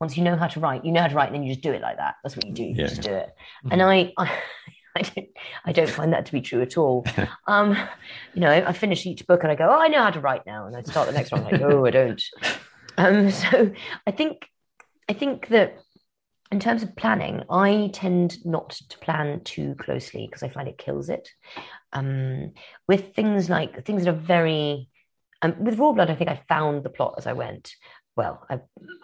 [0.00, 1.60] once you know how to write, you know how to write, and then you just
[1.60, 2.14] do it like that.
[2.22, 2.62] That's what you do.
[2.62, 2.86] You Yeah.
[2.86, 3.30] just do it.
[3.68, 4.30] And I, I,
[4.96, 5.26] I don't,
[5.64, 7.04] I don't find that to be true at all.
[7.48, 7.76] Um,
[8.32, 10.46] you know, I finish each book and I go, oh, I know how to write
[10.46, 11.40] now, and I start the next one.
[11.44, 12.22] I'm like, oh, I don't.
[12.96, 13.72] Um, so
[14.06, 14.46] I think,
[15.08, 15.78] I think that
[16.52, 20.78] in terms of planning, I tend not to plan too closely because I find it
[20.78, 21.28] kills it.
[21.92, 22.52] Um,
[22.86, 24.88] with things like things that are very,
[25.42, 27.74] um, with Rawblood, I think I found the plot as I went.
[28.16, 28.54] Well, I,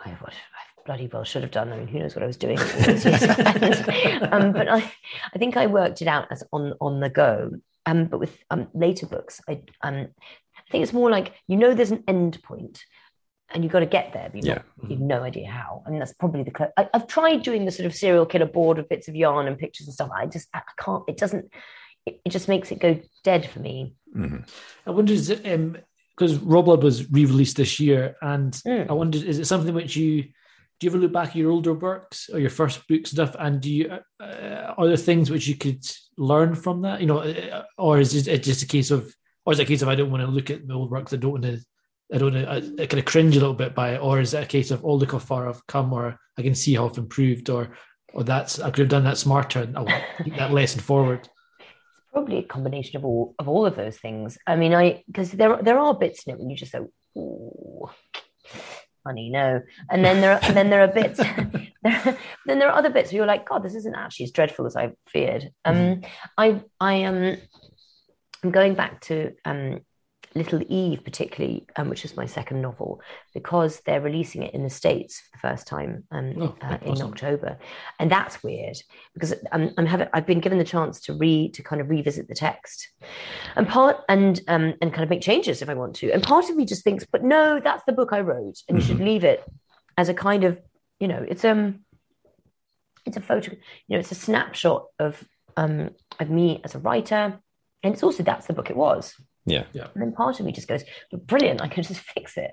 [0.04, 1.72] I, what, I bloody well should have done.
[1.72, 2.58] I mean, who knows what I was doing?
[2.58, 3.22] all those years.
[4.32, 4.92] um, but I,
[5.34, 7.52] I think I worked it out as on on the go.
[7.86, 10.08] Um, but with um, later books, I um,
[10.56, 12.84] I think it's more like you know there's an end point,
[13.50, 14.28] and you've got to get there.
[14.28, 14.62] But you've, Yeah.
[14.82, 15.82] not, you've no idea how.
[15.86, 16.50] I mean, that's probably the.
[16.50, 19.46] clo- I, I've tried doing the sort of serial killer board of bits of yarn
[19.46, 20.10] and pictures and stuff.
[20.14, 21.04] I just I can't.
[21.08, 21.50] It doesn't.
[22.06, 23.94] It, it just makes it go dead for me.
[24.14, 24.48] Mhm.
[24.86, 25.76] I wonder, is it, um,
[26.16, 28.88] because Rawblood was re-released this year, and Mm.
[28.88, 30.24] I wondered, is it something which you
[30.80, 33.36] do you ever look back at your older works or your first books and stuff,
[33.38, 33.90] and do you
[34.20, 35.84] uh, are there things which you could
[36.18, 39.14] learn from that, you know, uh, or is it just a case of,
[39.46, 41.12] or is it a case of I don't want to look at my old works,
[41.12, 41.60] I don't want to,
[42.12, 44.20] I don't want to, I, I kind of cringe a little bit by it, or
[44.20, 46.74] is it a case of oh look how far I've come, or I can see
[46.74, 47.76] how I've improved, or
[48.12, 51.28] or that's I could have done that smarter, and I'll take that lesson forward.
[52.14, 54.38] Probably a combination of all of all of those things.
[54.46, 57.90] I mean, I because there there are bits in it when you just go, ooh,
[59.04, 61.18] honey, no, and then there are, and then there are bits.
[61.18, 61.50] there,
[62.46, 64.76] then there are other bits where you're like, God, this isn't actually as dreadful as
[64.76, 65.50] I feared.
[65.64, 66.02] Um,
[66.38, 67.36] I I am
[68.42, 69.80] I'm going back to um,
[70.34, 73.00] Little Eve, particularly, um, which is my second novel,
[73.32, 76.92] because they're releasing it in the states for the first time um, Oh, uh, in
[76.92, 77.10] awesome.
[77.10, 77.58] October,
[78.00, 78.76] and that's weird
[79.14, 82.26] because I'm, I'm having I've been given the chance to read to kind of revisit
[82.26, 82.88] the text,
[83.54, 86.50] and part and um, and kind of make changes if I want to, and part
[86.50, 89.22] of me just thinks, but no, that's the book I wrote, and you should leave
[89.24, 89.44] it
[89.96, 90.58] as a kind of
[90.98, 91.80] you know it's um
[93.06, 93.58] it's a photo you
[93.90, 95.22] know it's a snapshot of
[95.56, 97.38] um of me as a writer,
[97.84, 99.14] and it's also that's the book it was.
[99.46, 99.64] Yeah.
[99.72, 99.88] yeah.
[99.94, 102.52] And then part of me just goes, brilliant, I can just fix it.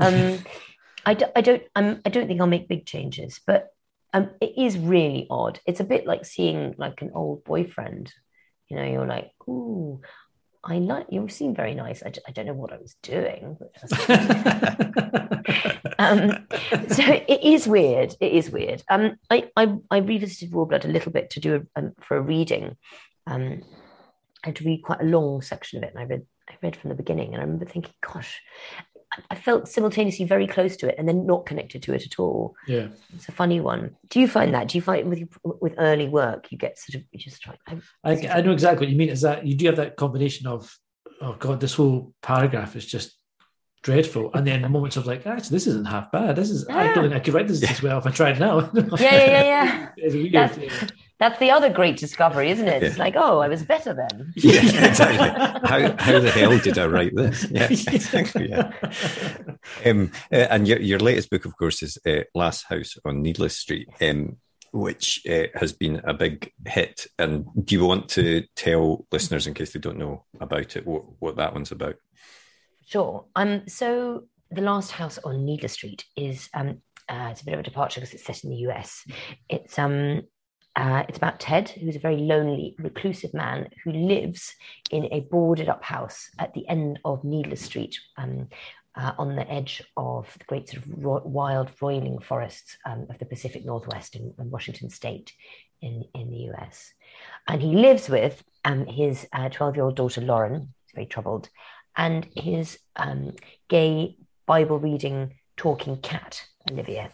[0.00, 0.38] Um,
[1.04, 3.68] I, do, I don't um, I don't think I'll make big changes, but
[4.12, 5.60] um, it is really odd.
[5.66, 8.12] It's a bit like seeing like an old boyfriend.
[8.68, 10.00] You know, you're like, ooh,
[10.62, 12.02] I like you seem very nice.
[12.04, 13.58] I, d- I don't know what I was doing.
[15.98, 16.46] Um,
[16.88, 18.14] so it is weird.
[18.20, 18.82] It is weird.
[18.88, 22.22] Um, I, I, I revisited Rawblood a little bit to do a, um, for a
[22.22, 22.76] reading,
[24.44, 26.76] um, had to read quite a long section of it, and I read I read
[26.76, 28.40] from the beginning, and I remember thinking, "Gosh."
[29.30, 32.54] I felt simultaneously very close to it and then not connected to it at all.
[32.66, 33.96] Yeah, it's a funny one.
[34.10, 34.68] Do you find that?
[34.68, 37.58] Do you find with with early work you get sort of you just like?
[38.04, 39.08] I, I know exactly what you mean.
[39.08, 40.72] Is that you do have that combination of
[41.20, 43.18] oh god, this whole paragraph is just
[43.82, 46.36] dreadful, and then moments of like actually this isn't half bad.
[46.36, 46.76] This is yeah.
[46.76, 48.70] I don't think I could write this as well if I tried now.
[48.74, 49.88] yeah, yeah, yeah, yeah.
[49.96, 50.32] it's weird.
[50.32, 52.82] That's, that's the other great discovery, isn't it?
[52.82, 52.88] Yeah.
[52.88, 54.32] It's like, oh, I was better then.
[54.36, 55.68] Yeah, exactly.
[55.68, 57.46] how, how the hell did I write this?
[57.50, 58.50] Yeah, exactly.
[58.50, 58.72] Yeah.
[59.84, 63.56] Um, uh, and your, your latest book, of course, is uh, Last House on Needless
[63.56, 64.36] Street, um,
[64.72, 67.06] which uh, has been a big hit.
[67.18, 71.04] And do you want to tell listeners, in case they don't know about it, what,
[71.18, 71.96] what that one's about?
[72.86, 73.24] Sure.
[73.34, 77.60] Um, so, The Last House on Needless Street is um, uh, it's a bit of
[77.60, 79.04] a departure because it's set in the US.
[79.48, 80.22] It's um
[80.76, 84.54] uh, it's about Ted, who's a very lonely, reclusive man who lives
[84.90, 88.48] in a boarded up house at the end of Needless Street, um,
[88.94, 93.18] uh, on the edge of the great sort of ro- wild, roiling forests um, of
[93.18, 95.32] the Pacific Northwest in, in, Washington State
[95.80, 96.92] in, in the US.
[97.46, 101.48] And he lives with um, his 12 uh, year old daughter, Lauren, who's very troubled,
[101.96, 103.34] and his um,
[103.68, 104.16] gay
[104.46, 107.10] Bible reading talking cat, Olivia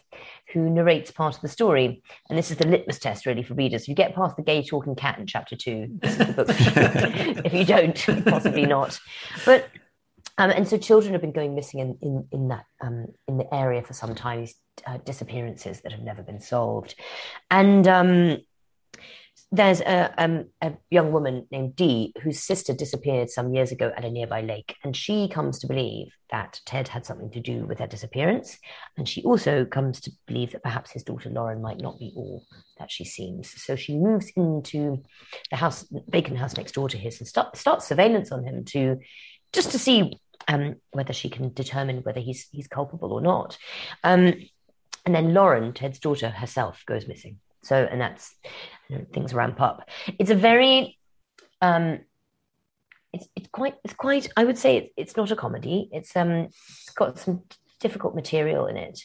[0.54, 2.02] who narrates part of the story.
[2.30, 3.88] And this is the litmus test, really, for readers.
[3.88, 8.98] You get past the gay talking cat in chapter two, if you don't, possibly not.
[9.44, 9.68] But
[10.38, 13.52] um, and so children have been going missing in in, in that um, in the
[13.52, 14.40] area for some time.
[14.40, 14.54] These
[14.86, 16.94] uh, disappearances that have never been solved,
[17.50, 18.38] and um,
[19.54, 24.04] there's a, um, a young woman named Dee whose sister disappeared some years ago at
[24.04, 27.78] a nearby lake, and she comes to believe that Ted had something to do with
[27.78, 28.58] her disappearance,
[28.96, 32.44] and she also comes to believe that perhaps his daughter Lauren might not be all
[32.78, 33.50] that she seems.
[33.62, 35.02] So she moves into
[35.50, 38.98] the house, vacant house next door to his, and start, starts surveillance on him to
[39.52, 43.56] just to see um, whether she can determine whether he's he's culpable or not.
[44.02, 44.34] Um,
[45.06, 47.38] and then Lauren, Ted's daughter herself, goes missing.
[47.64, 48.34] So, and that's
[48.88, 49.88] you know, things ramp up.
[50.18, 50.98] It's a very,
[51.60, 52.00] um,
[53.12, 54.28] it's it's quite it's quite.
[54.36, 55.88] I would say it's, not a comedy.
[55.92, 57.42] It's um, it's got some
[57.80, 59.00] difficult material in it.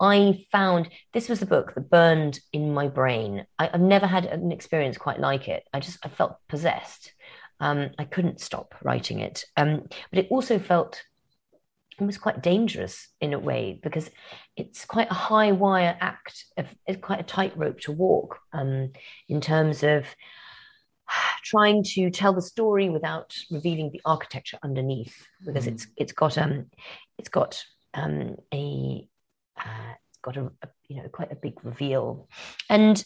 [0.00, 3.46] I found this was the book that burned in my brain.
[3.58, 5.64] I, have never had an experience quite like it.
[5.72, 7.12] I just I felt possessed.
[7.60, 9.44] Um, I couldn't stop writing it.
[9.56, 11.02] Um, but it also felt
[12.00, 14.10] almost quite dangerous in a way because
[14.56, 16.44] it's quite a high wire act.
[16.56, 18.92] Of, it's quite a tightrope to walk um,
[19.28, 20.06] in terms of
[21.42, 25.72] trying to tell the story without revealing the architecture underneath because mm.
[25.72, 26.66] it's it's got um
[27.18, 27.62] it's got
[27.94, 29.06] um a
[29.56, 32.28] uh, it's got a, a you know quite a big reveal
[32.68, 33.04] and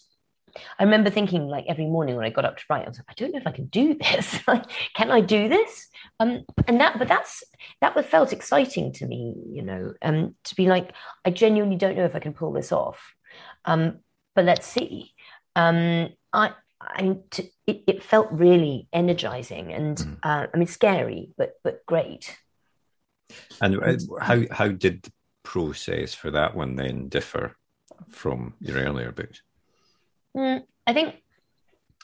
[0.79, 3.07] I remember thinking like every morning when I got up to write, I was like,
[3.09, 4.39] I don't know if I can do this.
[4.95, 5.89] can I do this?
[6.21, 7.43] Um, and that, but that's
[7.81, 10.93] that was felt exciting to me, you know, um, to be like,
[11.25, 13.15] I genuinely don't know if I can pull this off.
[13.65, 14.01] Um,
[14.35, 15.13] but let's see.
[15.57, 20.19] Um, I, I to, it, it felt really energizing and mm.
[20.23, 22.37] uh, I mean scary, but but great.
[23.61, 27.57] And uh, how how did the process for that one then differ
[28.09, 29.43] from your earlier books?
[30.37, 31.17] Mm, I think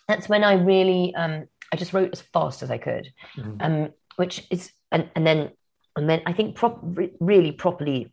[0.07, 3.57] that's when I really um, I just wrote as fast as I could, mm-hmm.
[3.61, 5.51] um, which is and, and then
[5.97, 6.81] and then I think prop,
[7.21, 8.13] really properly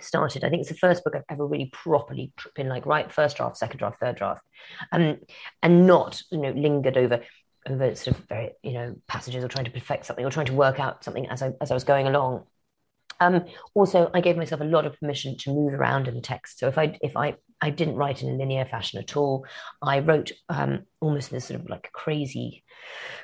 [0.00, 0.44] started.
[0.44, 3.56] I think it's the first book I've ever really properly been like right first draft,
[3.56, 4.42] second draft, third draft,
[4.90, 5.18] um,
[5.62, 7.20] and not you know lingered over
[7.68, 10.54] over sort of very you know passages or trying to perfect something or trying to
[10.54, 12.44] work out something as I as I was going along.
[13.20, 16.58] Um, also, I gave myself a lot of permission to move around in the text.
[16.58, 19.46] So if I if I I didn't write in a linear fashion at all,
[19.80, 22.64] I wrote um, almost in this sort of like crazy,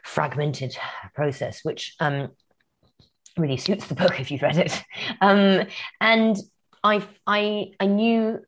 [0.04, 0.76] fragmented
[1.12, 2.30] process, which um,
[3.36, 4.82] really suits the book if you've read it.
[5.20, 5.66] Um,
[6.00, 6.36] and
[6.82, 8.38] I I I knew.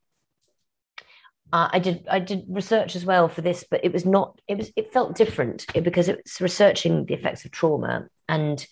[1.52, 4.56] Uh, I did I did research as well for this, but it was not it
[4.56, 8.64] was it felt different because it was researching the effects of trauma, and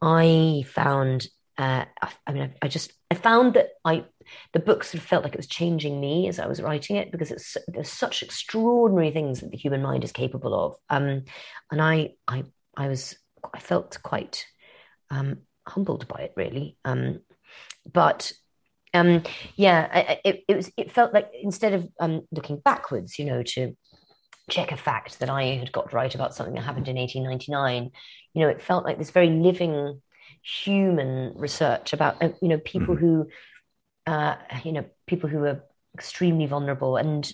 [0.00, 1.26] I found
[1.58, 4.04] uh, I, I, mean, I, I, just I found that I
[4.52, 7.10] the book sort of felt like it was changing me as I was writing it
[7.10, 10.76] because it's there's such extraordinary things that the human mind is capable of.
[10.88, 11.24] Um,
[11.70, 12.44] and I I
[12.76, 13.16] I was
[13.52, 14.46] I felt quite
[15.10, 16.76] um, humbled by it really.
[16.84, 17.20] Um,
[17.90, 18.32] but
[18.92, 19.22] um,
[19.56, 23.42] yeah, I, it, it was it felt like instead of um, looking backwards, you know,
[23.42, 23.76] to
[24.50, 27.90] check a fact that I had got right about something that happened in 1899,
[28.34, 30.00] you know, it felt like this very living
[30.42, 33.06] human research about uh, you know people mm-hmm.
[33.06, 33.28] who
[34.10, 35.62] uh, you know people who were
[35.94, 37.32] extremely vulnerable and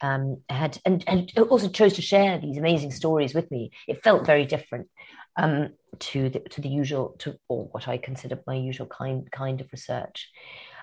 [0.00, 3.70] um, had and and also chose to share these amazing stories with me.
[3.88, 4.88] It felt very different
[5.36, 9.60] um, to the to the usual to or what I consider my usual kind kind
[9.60, 10.30] of research.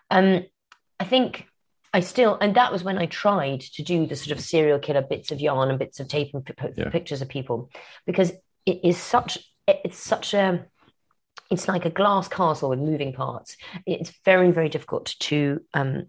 [0.10, 0.46] Um,
[1.00, 1.46] I think
[1.94, 5.02] I still, and that was when I tried to do the sort of serial killer
[5.02, 6.90] bits of yarn and bits of tape and p- yeah.
[6.90, 7.72] pictures of people,
[8.06, 8.32] because
[8.66, 10.66] it is such, it's such a,
[11.50, 13.58] it's like a glass castle with moving parts.
[13.86, 16.08] It's very, very difficult to um,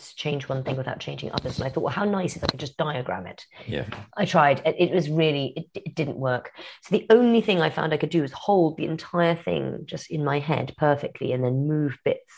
[0.00, 1.58] to change one thing without changing others.
[1.58, 3.44] And I thought, well, how nice if I could just diagram it.
[3.66, 3.84] Yeah.
[4.16, 4.62] I tried.
[4.64, 6.52] It, it was really, it, it, didn't work.
[6.82, 10.10] So the only thing I found I could do was hold the entire thing just
[10.10, 12.32] in my head perfectly and then move bits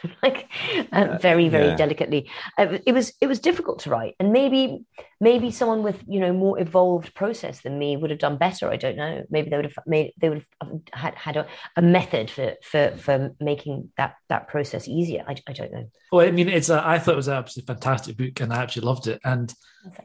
[0.22, 0.48] like
[0.92, 1.76] uh, very very yeah.
[1.76, 2.30] delicately.
[2.58, 4.84] Uh, it was it was difficult to write and maybe
[5.20, 8.76] maybe someone with you know more evolved process than me would have done better i
[8.76, 9.24] don't know.
[9.30, 11.46] Maybe they would have made they would have had had a,
[11.76, 15.24] a method for for for making that that process easier.
[15.26, 15.88] I, I don't know.
[16.12, 18.62] Well i mean it's a, i thought it was an absolutely fantastic book and i
[18.62, 19.20] actually loved it.
[19.24, 19.52] And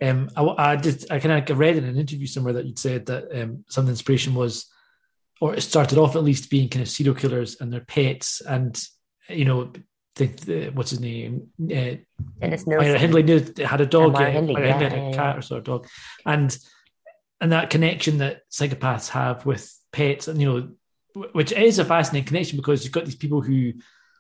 [0.02, 3.06] um i, I did i kind of read in an interview somewhere that you'd said
[3.08, 4.72] that um some of the inspiration was
[5.42, 8.82] or it started off at least being kind of serial killers and their pets and
[9.30, 9.72] you know,
[10.16, 11.50] the, the, what's his name?
[11.62, 11.96] Uh,
[12.40, 13.00] Dennis Nilsen.
[13.00, 14.16] Hindley knew had a dog.
[14.16, 15.88] Uh, Hindley, yeah, Hindley had a cat or sort of dog,
[16.26, 16.56] and
[17.40, 20.76] and that connection that psychopaths have with pets, and you
[21.16, 23.74] know, which is a fascinating connection because you've got these people who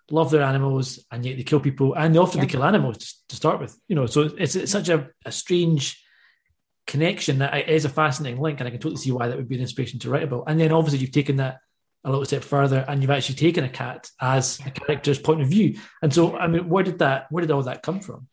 [0.10, 2.46] love their animals and yet they kill people, and they often yeah.
[2.46, 3.78] they kill animals to, to, start with.
[3.88, 6.04] You know, so it's, it's such a, a strange
[6.88, 9.56] connection that is a fascinating link, and I can totally see why that would be
[9.56, 10.46] an inspiration to write about.
[10.48, 11.60] And then obviously you've taken that
[12.04, 15.48] a little step further and you've actually taken a cat as a character's point of
[15.48, 15.78] view.
[16.02, 18.28] And so i mean where did that where did all that come from?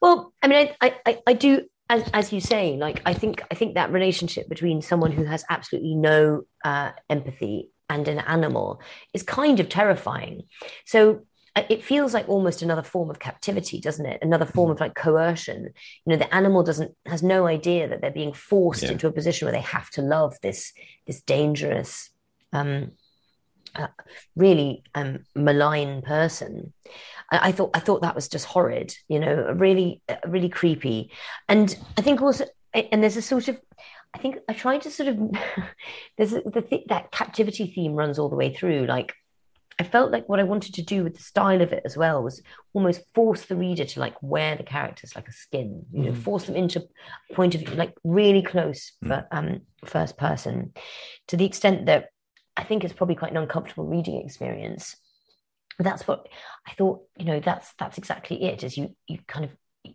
[0.00, 3.54] Well i mean i i, I do as, as you say like i think i
[3.54, 8.80] think that relationship between someone who has absolutely no uh, empathy and an animal
[9.14, 10.42] is kind of terrifying.
[10.84, 11.22] So
[11.54, 14.18] uh, it feels like almost another form of captivity doesn't it?
[14.22, 15.64] Another form of like coercion.
[15.64, 18.92] You know the animal doesn't has no idea that they're being forced yeah.
[18.92, 20.72] into a position where they have to love this
[21.06, 22.10] this dangerous
[22.52, 22.92] um
[24.34, 26.72] really um, malign person.
[27.30, 31.10] I, I, thought I thought that was just horrid, you know, really really creepy.
[31.48, 33.60] And I think also, and there's a sort of,
[34.14, 35.18] I think I tried to sort of,
[36.16, 38.86] there's a, the th- that captivity theme runs all the way through.
[38.86, 39.14] Like
[39.78, 42.22] I felt like what I wanted to do with the style of it as well
[42.22, 46.12] was almost force the reader to like wear the characters like a skin, you know,
[46.12, 46.22] mm.
[46.22, 46.86] force them into
[47.34, 49.08] point of view, like really close, mm.
[49.08, 50.72] but um, first person,
[51.28, 52.08] to the extent that
[52.56, 54.96] I think it's probably quite an uncomfortable reading experience.
[55.78, 56.26] That's what
[56.66, 57.02] I thought.
[57.18, 58.64] You know, that's that's exactly it.
[58.64, 59.50] Is you you kind of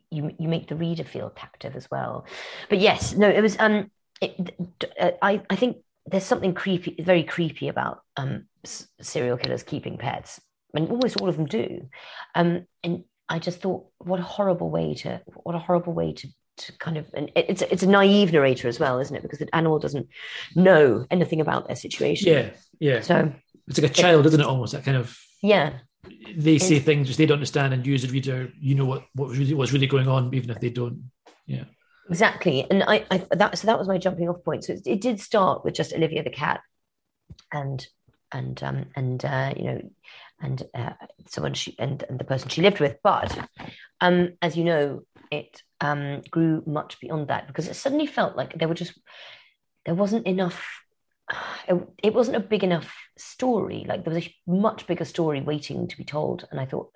[0.09, 2.25] you you make the reader feel captive as well.
[2.69, 3.57] But yes, no, it was.
[3.59, 3.89] Um,
[4.21, 4.55] it,
[4.99, 10.39] uh, I I think there's something creepy, very creepy about um serial killers keeping pets,
[10.73, 11.89] and almost all of them do.
[12.35, 16.27] Um, and I just thought, what a horrible way to what a horrible way to
[16.79, 19.21] kind of and it's it's a naive narrator as well, isn't it?
[19.21, 20.07] Because the animal doesn't
[20.55, 22.31] know anything about their situation.
[22.31, 22.49] Yeah,
[22.79, 23.01] yeah.
[23.01, 23.33] So
[23.67, 24.45] it's like a child, isn't it?
[24.45, 25.73] Almost that kind of yeah.
[26.35, 28.85] They say it's, things which they don't understand, and you as a reader, you know
[28.85, 31.11] what what really what's really going on, even if they don't.
[31.45, 31.65] Yeah.
[32.09, 34.65] Exactly, and I, I that so that was my jumping off point.
[34.65, 36.61] So it, it did start with just Olivia the cat,
[37.53, 37.85] and
[38.31, 39.81] and um and uh, you know
[40.41, 40.93] and uh,
[41.27, 42.97] someone she and, and the person she lived with.
[43.03, 43.37] But
[44.01, 48.57] um, as you know, it um, grew much beyond that because it suddenly felt like
[48.57, 48.99] there were just
[49.85, 50.63] there wasn't enough.
[51.67, 53.85] It, it wasn't a big enough story.
[53.87, 56.91] Like there was a much bigger story waiting to be told, and I thought.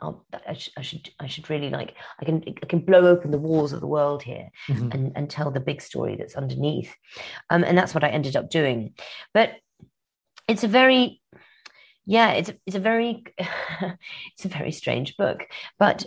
[0.00, 3.32] Oh, I, sh- I, should I should really like I can I can blow open
[3.32, 4.92] the walls of the world here mm-hmm.
[4.92, 6.94] and, and tell the big story that's underneath,
[7.50, 8.94] um, and that's what I ended up doing.
[9.34, 9.54] But
[10.48, 11.20] it's a very
[12.06, 15.46] yeah it's it's a very it's a very strange book
[15.78, 16.06] but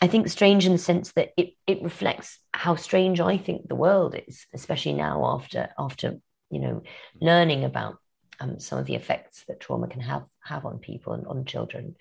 [0.00, 3.74] i think strange in the sense that it it reflects how strange i think the
[3.74, 6.18] world is especially now after after
[6.50, 6.82] you know
[7.20, 7.96] learning about
[8.40, 11.94] um, some of the effects that trauma can have have on people and on children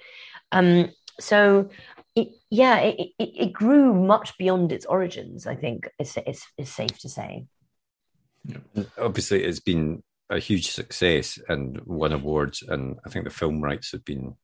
[0.52, 0.90] um,
[1.20, 1.70] so
[2.16, 6.72] it, yeah it, it, it, grew much beyond its origins i think it's, it's, it's
[6.72, 7.46] safe to say
[8.98, 12.64] obviously it's been a huge success and won awards.
[12.68, 14.36] And I think the film rights have been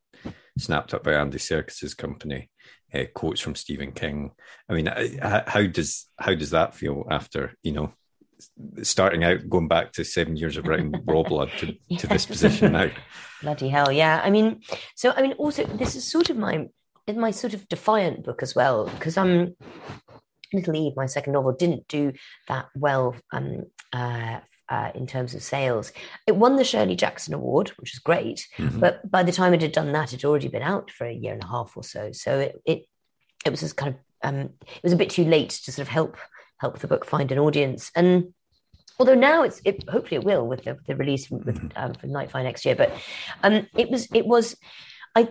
[0.57, 2.49] snapped up by Andy Serkis's company.
[2.93, 4.31] Uh, quotes from Stephen King.
[4.69, 7.93] I mean, how does how does that feel after you know
[8.83, 11.97] starting out, going back to seven years of writing Rawblood to, yeah.
[11.97, 12.89] to this position now?
[13.41, 14.21] Bloody hell, yeah.
[14.23, 14.61] I mean,
[14.95, 16.67] so I mean, also this is sort of my
[17.07, 19.39] in my sort of defiant book as well because I'm.
[19.39, 19.55] Um,
[20.53, 22.13] Little Eve, my second novel, didn't do
[22.47, 24.39] that well um, uh,
[24.69, 25.91] uh, in terms of sales.
[26.27, 28.79] It won the Shirley Jackson Award, which is great, mm-hmm.
[28.79, 31.13] but by the time it had done that, it had already been out for a
[31.13, 32.11] year and a half or so.
[32.11, 32.85] So it it,
[33.45, 35.89] it was this kind of um, it was a bit too late to sort of
[35.89, 36.17] help
[36.57, 37.91] help the book find an audience.
[37.95, 38.33] And
[38.97, 41.67] although now it's it, hopefully it will with the, the release with, mm-hmm.
[41.75, 42.75] um, for Nightfire next year.
[42.75, 42.91] But
[43.43, 44.55] um, it was it was
[45.15, 45.29] I,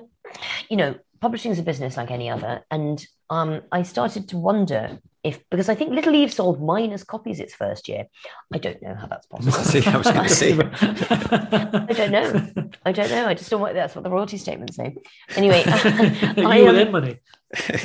[0.70, 4.99] you know, publishing is a business like any other, and um, I started to wonder
[5.25, 8.05] if because I think Little Eve sold minus copies its first year.
[8.53, 9.55] I don't know how that's possible.
[9.93, 10.53] I was going to say.
[10.61, 12.69] I don't know.
[12.85, 13.27] I don't know.
[13.27, 14.95] I just don't want that's what the royalty statements say.
[15.35, 17.19] Anyway, I, you um, money.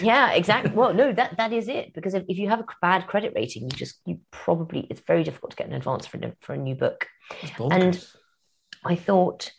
[0.01, 0.71] yeah, exactly.
[0.71, 1.93] Well, no, that that is it.
[1.93, 5.23] Because if, if you have a bad credit rating, you just you probably it's very
[5.23, 7.07] difficult to get an advance for a, for a new book.
[7.71, 8.05] And
[8.83, 9.51] I thought,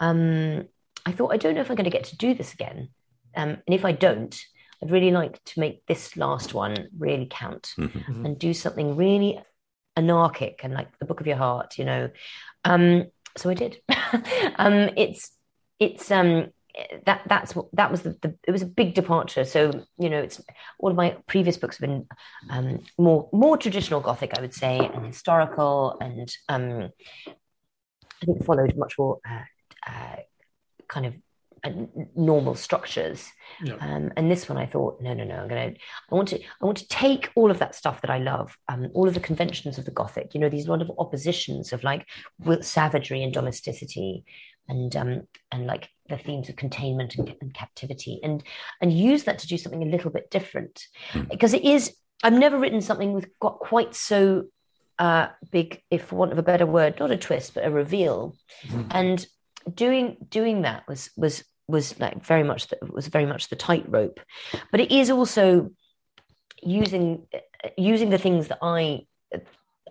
[0.00, 0.68] um,
[1.04, 2.88] I thought I don't know if I'm going to get to do this again.
[3.36, 4.38] Um, and if I don't,
[4.82, 7.98] I'd really like to make this last one really count mm-hmm.
[7.98, 8.26] mm-hmm.
[8.26, 9.38] and do something really
[9.96, 12.10] anarchic and like the book of your heart, you know.
[12.64, 13.06] Um,
[13.36, 13.80] so I did.
[14.56, 15.30] um, it's
[15.78, 16.48] it's um
[17.04, 20.18] that that's what that was the, the, it was a big departure so you know
[20.18, 20.40] it's
[20.78, 22.06] all of my previous books have been
[22.50, 26.90] um, more more traditional gothic i would say and historical and um,
[27.26, 29.44] i think followed much more uh,
[29.86, 30.16] uh,
[30.86, 31.14] kind of
[32.14, 33.28] normal structures.
[33.62, 33.76] Yeah.
[33.80, 35.72] Um, and this one, I thought, no, no, no, I'm gonna,
[36.10, 38.88] I want to, I want to take all of that stuff that I love, um,
[38.94, 40.34] all of the conventions of the Gothic.
[40.34, 42.06] You know, these lot of oppositions of like
[42.60, 44.24] savagery and domesticity,
[44.68, 48.42] and um, and like the themes of containment and, and captivity, and
[48.80, 51.28] and use that to do something a little bit different, mm.
[51.28, 51.94] because it is.
[52.22, 54.46] I've never written something with got quite so
[54.98, 58.36] uh, big, if for want of a better word, not a twist, but a reveal,
[58.66, 58.86] mm.
[58.90, 59.26] and
[59.72, 64.20] doing doing that was was was like very much the, was very much the tightrope,
[64.70, 65.70] but it is also
[66.62, 67.26] using
[67.76, 69.06] using the things that I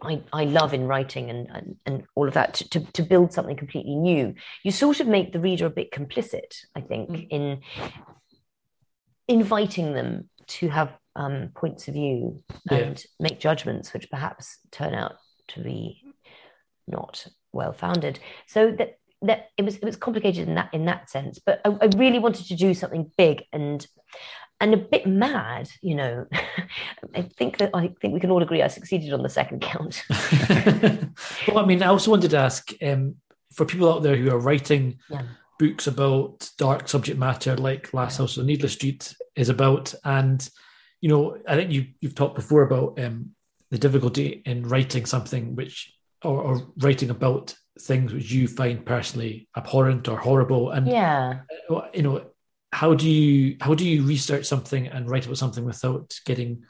[0.01, 3.31] I, I love in writing and, and, and all of that to, to, to, build
[3.31, 4.35] something completely new.
[4.63, 7.27] You sort of make the reader a bit complicit, I think, mm.
[7.29, 7.61] in
[9.27, 13.05] inviting them to have um, points of view and yeah.
[13.19, 15.15] make judgments which perhaps turn out
[15.49, 16.03] to be
[16.87, 18.19] not well founded.
[18.47, 21.69] So that that it was it was complicated in that in that sense but I,
[21.81, 23.85] I, really wanted to do something big and
[24.59, 26.25] and a bit mad you know
[27.15, 30.03] i think that i think we can all agree i succeeded on the second count
[31.47, 33.15] well i mean i also wanted to ask um,
[33.53, 35.23] for people out there who are writing yeah.
[35.59, 40.49] books about dark subject matter like last house on needless street is about and
[41.01, 43.31] you know i think you you've talked before about um,
[43.71, 49.47] the difficulty in writing something which or, or writing about things which you find personally
[49.55, 50.71] abhorrent or horrible?
[50.71, 51.41] And yeah.
[51.69, 52.25] uh, you know
[52.71, 56.65] how do you how do you research something and write about something without getting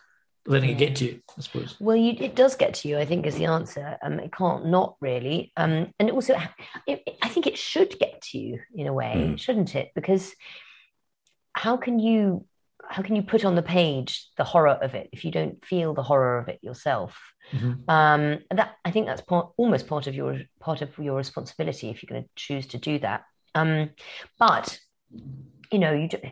[0.45, 1.75] letting it get to you i suppose?
[1.79, 3.97] Well you, it does get to you i think is the answer.
[4.03, 5.51] Um it can't not really.
[5.57, 6.35] Um and also
[6.85, 9.39] it, i think it should get to you in a way mm.
[9.39, 9.91] shouldn't it?
[9.95, 10.31] Because
[11.53, 12.45] how can you
[12.87, 15.93] how can you put on the page the horror of it if you don't feel
[15.93, 17.17] the horror of it yourself
[17.51, 17.89] mm-hmm.
[17.89, 22.01] um, that i think that's part almost part of your part of your responsibility if
[22.01, 23.23] you're going to choose to do that.
[23.53, 23.91] Um,
[24.39, 24.79] but
[25.71, 26.23] you know you don't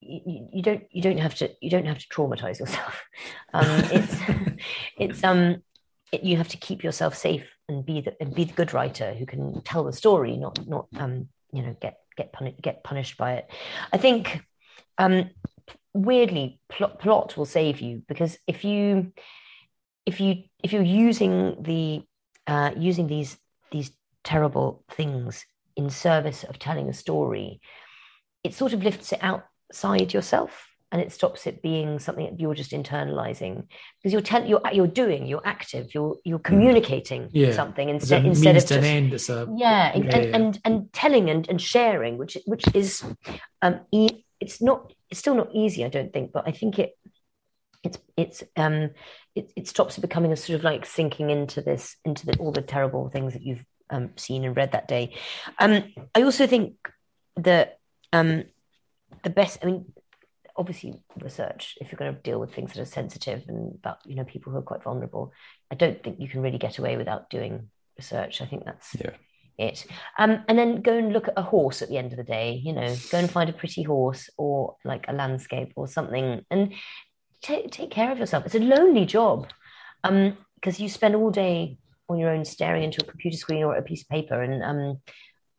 [0.00, 3.02] you, you, don't you don't have to you don't have to traumatize yourself.
[3.54, 4.16] Um, it's
[4.98, 5.62] it's um
[6.10, 9.12] it, you have to keep yourself safe and be the and be the good writer
[9.12, 13.18] who can tell the story not not um you know get get puni- get punished
[13.18, 13.50] by it.
[13.92, 14.42] I think
[14.96, 15.30] um
[15.92, 19.12] weirdly plot, plot will save you because if you
[20.06, 22.02] if you if you're using the
[22.46, 23.36] uh, using these
[23.70, 23.90] these
[24.24, 25.44] terrible things
[25.76, 27.60] in service of telling a story,
[28.44, 32.54] it sort of lifts it outside yourself and it stops it being something that you're
[32.54, 33.66] just internalizing
[33.98, 36.44] because you're telling you're you're doing you're active you're you're mm.
[36.44, 37.52] communicating yeah.
[37.52, 41.48] something instead instead of just, end, a, yeah, and, yeah, and, and, and telling and,
[41.48, 43.02] and sharing which which is
[43.62, 46.96] um e- it's not it's still not easy, I don't think, but I think it
[47.84, 48.90] it's it's um
[49.34, 52.52] it, it stops it becoming a sort of like sinking into this into the, all
[52.52, 55.14] the terrible things that you've um, seen and read that day.
[55.58, 56.74] Um, I also think
[57.36, 57.78] that
[58.12, 58.44] um,
[59.22, 59.58] the best.
[59.62, 59.92] I mean,
[60.56, 61.76] obviously, research.
[61.80, 64.52] If you're going to deal with things that are sensitive and about you know people
[64.52, 65.32] who are quite vulnerable,
[65.70, 68.40] I don't think you can really get away without doing research.
[68.40, 69.12] I think that's yeah
[69.58, 69.86] it.
[70.18, 72.60] Um, and then go and look at a horse at the end of the day,
[72.62, 76.74] you know, go and find a pretty horse or like a landscape or something and
[77.42, 78.46] take, take care of yourself.
[78.46, 79.48] It's a lonely job
[80.04, 81.78] um, because you spend all day
[82.08, 84.40] on your own staring into a computer screen or a piece of paper.
[84.40, 85.00] And, um,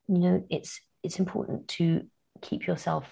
[0.07, 2.05] you know, it's, it's important to
[2.41, 3.05] keep yourself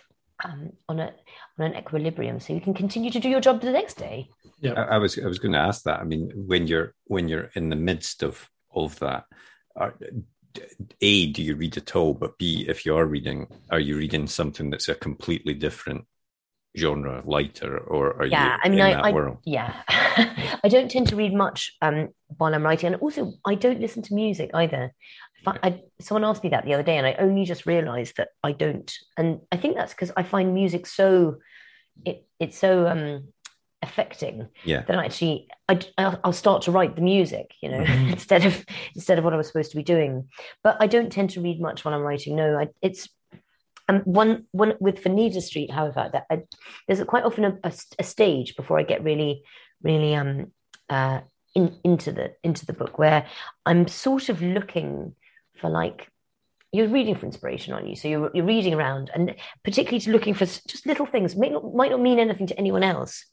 [0.43, 1.13] um, on a
[1.59, 4.28] on an equilibrium so you can continue to do your job the next day.
[4.59, 5.99] Yeah, I, I was I was going to ask that.
[5.99, 9.26] I mean, when you're when you're in the midst of of that,
[9.76, 9.93] are,
[11.01, 14.28] a do you read at all but b if you are reading are you reading
[14.28, 16.05] something that's a completely different
[16.78, 19.38] genre lighter, or are yeah, you I mean, in I, that I world?
[19.45, 19.74] yeah,
[20.63, 24.03] I don't tend to read much um, while I'm writing, and also I don't listen
[24.03, 24.93] to music either.
[25.45, 28.30] I, I, someone asked me that the other day, and I only just realised that
[28.43, 31.38] I don't, and I think that's because I find music so
[32.05, 33.30] it it's so um,
[33.82, 34.82] affecting Yeah.
[34.84, 38.11] that actually I, I'll I'll start to write the music, you know, Mhm.
[38.13, 38.65] instead of
[38.95, 40.30] instead of what I was supposed to be doing.
[40.63, 42.36] But I don't tend to read much while I'm writing.
[42.36, 43.09] No, I, it's
[43.91, 46.43] um, one one with Vanida Street, however, that I,
[46.87, 49.43] there's a, quite often a, a, a stage before I get really,
[49.83, 50.51] really um
[50.89, 51.21] uh
[51.55, 53.25] in, into the into the book where
[53.65, 55.15] I'm sort of looking
[55.59, 56.07] for like
[56.73, 57.95] you're reading for inspiration, aren't you?
[57.97, 61.35] So you're you're reading around and particularly to looking for just little things.
[61.35, 63.25] May not might not mean anything to anyone else,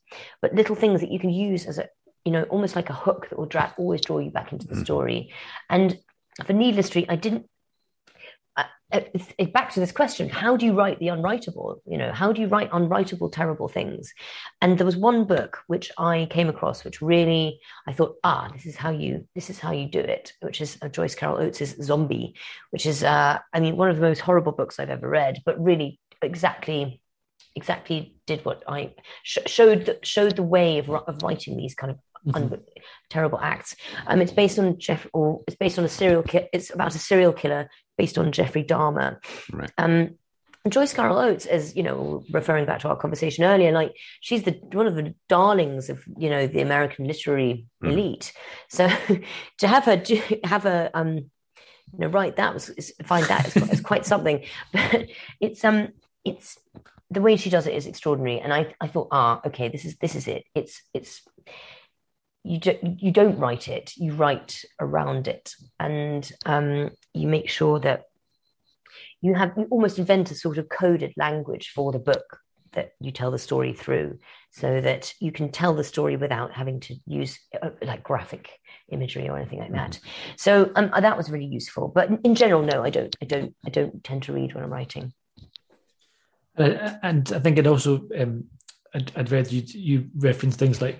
[0.43, 1.89] but little things that you can use as a
[2.25, 4.75] you know almost like a hook that will drag always draw you back into the
[4.75, 4.85] Mhm.
[4.85, 5.33] story.
[5.71, 5.99] And
[6.45, 7.47] for Needless Street, I didn't.
[8.91, 11.81] It's back to this question: How do you write the unwritable?
[11.85, 14.15] You know, how do you write unwritable, terrible things?
[14.63, 18.65] And there was one book which I came across, which really I thought, ah, this
[18.65, 21.77] is how you this is how you do it, which is uh, Joyce Carol Oates'
[21.83, 22.35] Zombie,
[22.71, 25.63] which is, uh, I mean, one of the most horrible books I've ever read, but
[25.63, 27.03] really exactly
[27.55, 31.91] exactly did what I sh- showed the, showed the way of, of writing these kind
[31.91, 31.99] of
[32.35, 32.63] un-
[33.11, 33.77] terrible acts.
[34.07, 36.23] Um, it's based on Jeff, or it's based on a serial.
[36.23, 37.69] Ki- it's about a serial killer
[37.99, 39.19] based on Jeffrey Dahmer.
[39.53, 39.71] Right.
[39.77, 40.15] Um,
[40.69, 44.53] Joyce Carol Oates, as you know, referring back to our conversation earlier, like she's the
[44.73, 47.93] one of the darlings of you know the American literary Mm.
[47.93, 48.33] elite.
[48.69, 48.89] So
[49.59, 51.15] to have her do, have her um,
[51.93, 52.71] you know, write that was
[53.05, 54.45] find that is, quite- is quite something.
[54.73, 55.07] But
[55.41, 55.89] it's um,
[56.25, 56.59] it's
[57.11, 59.97] the way she does it is extraordinary, and I I thought, ah, okay, this is
[59.97, 60.45] this is it.
[60.55, 61.23] It's it's
[62.45, 67.81] you do, you don't write it, you write around it, and um, you make sure
[67.81, 68.05] that
[69.21, 72.39] you have you almost invent a sort of coded language for the book
[72.73, 74.19] that you tell the story through,
[74.51, 78.51] so that you can tell the story without having to use uh, like graphic
[78.91, 79.99] imagery or anything like that.
[80.37, 81.89] So um, that was really useful.
[81.89, 84.65] But in, in general, no, I don't, I don't, I don't tend to read when
[84.65, 85.13] I'm writing.
[86.57, 88.45] And, and I think it also, um,
[88.95, 90.99] I'd, I'd read you you reference things like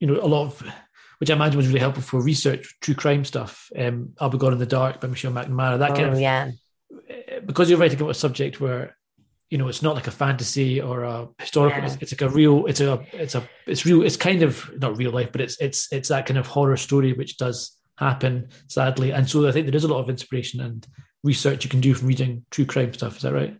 [0.00, 0.62] you know a lot of,
[1.18, 3.70] which I imagine was really helpful for research, true crime stuff.
[3.78, 5.78] Um, I'll be gone in the dark by Michelle McNamara.
[5.78, 6.50] That kind oh, of yeah,
[7.46, 8.96] because you're writing about a subject where
[9.50, 11.80] you know it's not like a fantasy or a historical.
[11.80, 11.86] Yeah.
[11.86, 12.66] It's, it's like a real.
[12.66, 13.04] It's a.
[13.12, 13.48] It's a.
[13.66, 14.02] It's real.
[14.02, 17.12] It's kind of not real life, but it's it's it's that kind of horror story
[17.12, 19.10] which does happen sadly.
[19.10, 20.86] And so I think there is a lot of inspiration and
[21.22, 23.16] research you can do from reading true crime stuff.
[23.16, 23.56] Is that right?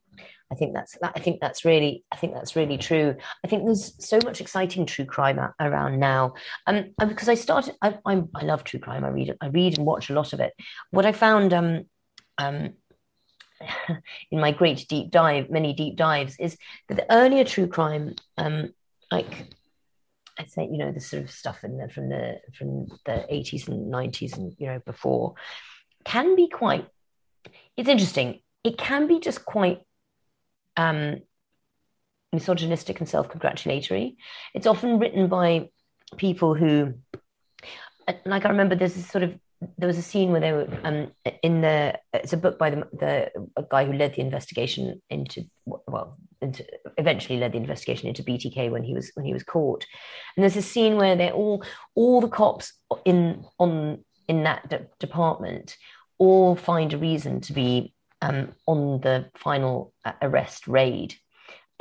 [0.53, 0.98] I think that's.
[1.03, 3.14] I think that's really, I think that's really true.
[3.44, 6.34] I think there's so much exciting true crime around now.
[6.66, 9.05] Um, because I started, I, I'm, I love true crime.
[9.05, 10.53] I read, I read and watch a lot of it.
[10.90, 11.84] What I found, um,
[12.38, 12.70] um,
[14.30, 16.57] in my great deep dive, many deep dives, is
[16.88, 18.74] that the earlier true crime, um,
[19.12, 19.46] like
[20.36, 23.68] I'd say, you know, the sort of stuff in the, from the from the 80s
[23.68, 25.34] and 90s and you know before,
[26.05, 26.88] can be quite.
[27.76, 28.40] It's interesting.
[28.64, 29.82] It can be just quite
[30.81, 31.20] um,
[32.33, 34.16] misogynistic and self-congratulatory.
[34.55, 35.70] It's often written by
[36.16, 36.95] people who,
[38.24, 39.39] like I remember, there's this sort of
[39.76, 41.12] there was a scene where they were um,
[41.43, 45.45] in the it's a book by the the a guy who led the investigation into
[45.66, 46.64] well into,
[46.97, 49.85] eventually led the investigation into BTK when he was when he was caught
[50.35, 51.62] and there's a scene where they're all
[51.95, 52.72] all the cops
[53.05, 55.76] in on in that de- department
[56.16, 57.93] all find a reason to be
[58.23, 61.14] um, on the final uh, arrest raid.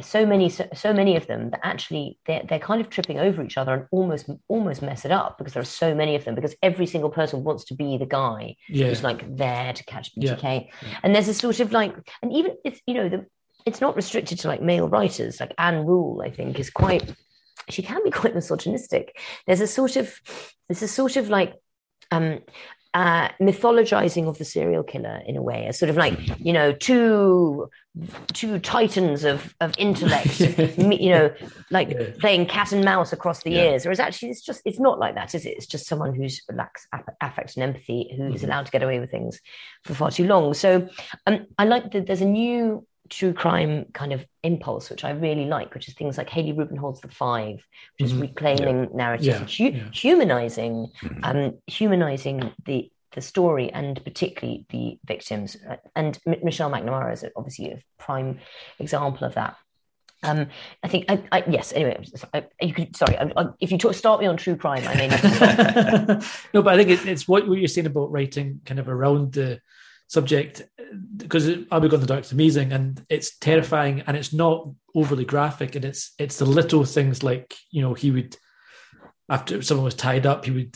[0.01, 3.43] So many so, so many of them that actually they're, they're kind of tripping over
[3.43, 6.35] each other and almost almost mess it up because there are so many of them
[6.35, 8.87] because every single person wants to be the guy Yeah.
[8.87, 10.35] who's like there to catch Yeah.
[10.35, 10.69] BTK
[11.03, 13.25] and there's a sort of like and even it's you know the
[13.65, 15.41] it's not restricted to like male writers.
[15.41, 17.13] Like Ann Rule I think is quite
[17.67, 19.19] she can be quite misogynistic.
[19.47, 20.17] There's a sort of
[20.69, 21.55] there's a sort of like
[22.09, 22.39] um
[22.93, 26.71] uh, mythologizing of the serial killer in a way, a sort of like you know
[26.71, 27.69] two
[28.33, 30.39] two titans of of intellect,
[30.77, 31.31] you know,
[31.69, 32.07] like Yeah.
[32.19, 33.63] playing cat and mouse across the Yeah.
[33.63, 33.85] years.
[33.85, 35.49] Whereas actually, it's just it's not like that, is it?
[35.57, 38.45] It's just someone who's lacks aff- affect and empathy, who is Mhm.
[38.45, 39.39] allowed to get away with things
[39.83, 40.53] for far too long.
[40.53, 40.87] So,
[41.27, 45.45] um, I like that there's a new true crime kind of impulse, which I really
[45.45, 47.55] like, which is things like Hallie Rubenhold's The Five,
[47.97, 48.21] which is Mhm.
[48.21, 49.89] reclaiming narratives, Yeah, and hu- yeah.
[49.91, 51.19] humanizing Mhm.
[51.23, 55.57] um, humanizing the the story and particularly the victims.
[55.67, 58.39] Uh, And M- Michelle McNamara is obviously a prime
[58.77, 59.55] example of that.
[60.21, 60.47] Um,
[60.83, 61.73] I think, I, I, yes.
[61.73, 62.95] Anyway, I'm just- I, you could.
[62.95, 66.21] Sorry, I, I, if you talk, start me on true crime, I may need to
[66.21, 66.23] stop.
[66.53, 69.33] no, but I think it, it's what, what you're saying about writing kind of around
[69.33, 69.59] the
[70.09, 70.63] subject.
[71.15, 74.67] because I'll be gone in the dark is amazing and it's terrifying and it's not
[74.95, 78.35] overly graphic and it's it's the little things like you know he would
[79.29, 80.75] after someone was tied up he would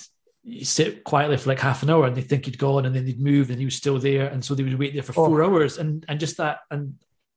[0.62, 3.20] sit quietly for like half an hour and they think he'd gone and then they'd
[3.20, 5.26] move and he was still there and so they would wait there for oh.
[5.26, 6.94] four hours and and just that and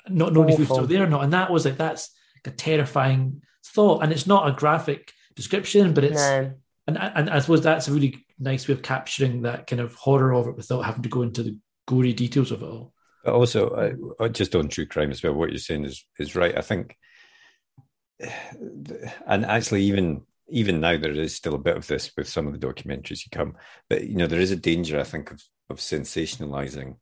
[0.09, 2.11] not knowing if he was still there or not and that was like that's
[2.45, 6.53] a terrifying thought and it's not a graphic description but it's no.
[6.87, 10.35] and and I suppose that's a really nice way of capturing that kind of horror
[10.35, 12.93] of it without having to go into the gory details of it all.
[13.25, 16.57] But also, uh, just on true crime as well, what you're saying is is right.
[16.57, 16.97] I think,
[19.27, 22.59] and actually, even even now, there is still a bit of this with some of
[22.59, 23.57] the documentaries you come.
[23.91, 26.97] But you know, there is a danger, I think, of of sensationalizing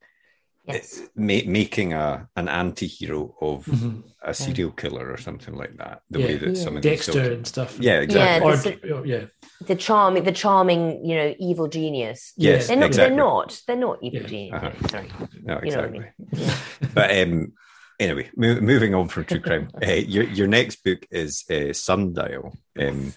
[0.67, 1.03] yes.
[1.15, 4.01] ma- making a an anti-hero of mm-hmm.
[4.23, 6.27] a serial killer or something like that the yeah.
[6.27, 9.25] way that some of Dexter and stuff yeah exactly yeah, or, yeah
[9.67, 13.17] the charming the charming you know evil genius yes they're not exactly.
[13.17, 14.27] they're not they're not evil yeah.
[14.27, 14.89] genius uh-huh.
[14.89, 15.11] sorry
[15.43, 15.99] no exactly
[16.33, 16.55] you know I mean?
[16.95, 17.53] but um
[18.01, 22.57] anyway mo- moving on from true crime uh, your your next book is uh, sundial
[22.79, 23.13] um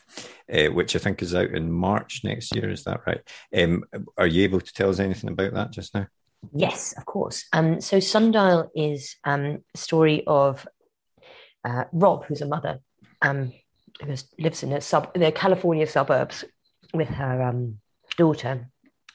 [0.51, 2.69] uh, which I think is out in March next year.
[2.69, 3.21] Is that right?
[3.55, 3.83] Um,
[4.17, 6.07] are you able to tell us anything about that just now?
[6.53, 7.45] Yes, of course.
[7.53, 10.67] Um, so Sundial is um, a story of
[11.63, 12.79] uh, Rob, who's a mother,
[13.21, 13.51] um,
[14.01, 16.45] who lives in a sub the California suburbs
[16.93, 17.79] with her um,
[18.17, 18.69] daughter,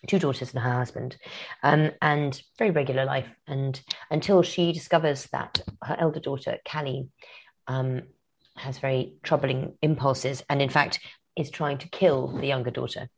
[0.06, 1.16] two daughters and her husband,
[1.62, 3.28] um, and very regular life.
[3.46, 7.08] And until she discovers that her elder daughter, Callie,
[7.66, 8.02] um,
[8.56, 11.00] has very troubling impulses, and in fact
[11.36, 13.08] is trying to kill the younger daughter.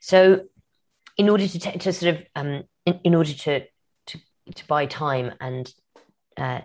[0.00, 0.46] So,
[1.16, 3.60] in order to, t- to sort of um, in, in order to,
[4.06, 4.18] to
[4.54, 5.72] to buy time and
[6.36, 6.60] uh,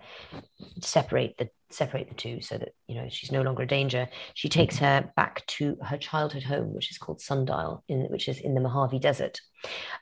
[0.81, 4.47] separate the separate the two so that you know she's no longer a danger she
[4.47, 8.53] takes her back to her childhood home which is called sundial in which is in
[8.53, 9.41] the mojave desert.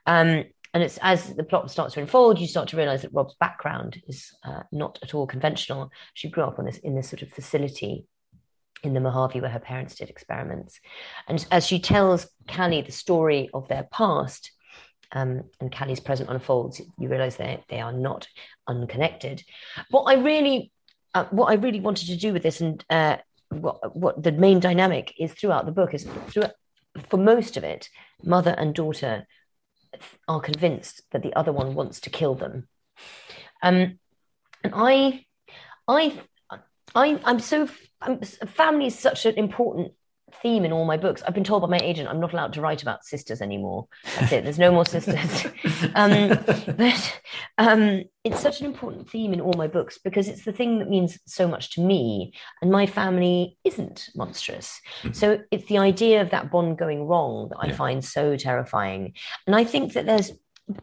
[0.06, 0.44] Um,
[0.74, 4.02] and it's as the plot starts to unfold you start to realize that rob's background
[4.08, 5.90] is uh, not at all conventional.
[6.14, 8.06] She grew up on this in this sort of facility
[8.86, 10.80] in the Mojave where her parents did experiments.
[11.28, 14.52] And as she tells Callie the story of their past,
[15.12, 18.28] um, and Callie's present unfolds, you realize that they are not
[18.68, 19.44] unconnected.
[19.90, 20.72] What I really
[21.14, 23.18] uh, what I really wanted to do with this, and uh,
[23.50, 26.44] what what the main dynamic is throughout the book is through
[27.10, 27.90] for most of it,
[28.24, 29.26] mother and daughter
[30.28, 32.68] are convinced that the other one wants to kill them,
[33.64, 33.98] um,
[34.64, 35.26] and I
[35.88, 36.20] I
[36.94, 37.70] I I'm so
[38.06, 39.92] I'm, family is such an important
[40.42, 41.24] theme in all my books.
[41.24, 43.88] I've been told by my agent I'm not allowed to write about sisters anymore.
[44.20, 44.44] That's it.
[44.44, 45.46] There's no more sisters.
[45.96, 46.40] um,
[46.78, 47.22] but
[47.58, 50.90] um, it's such an important theme in all my books because it's the thing that
[50.90, 52.34] means so much to me.
[52.62, 54.80] And my family isn't monstrous.
[55.02, 55.14] Mm-hmm.
[55.14, 57.76] So it's the idea of that bond going wrong that I yeah.
[57.76, 59.14] find so terrifying.
[59.48, 60.32] And I think that there's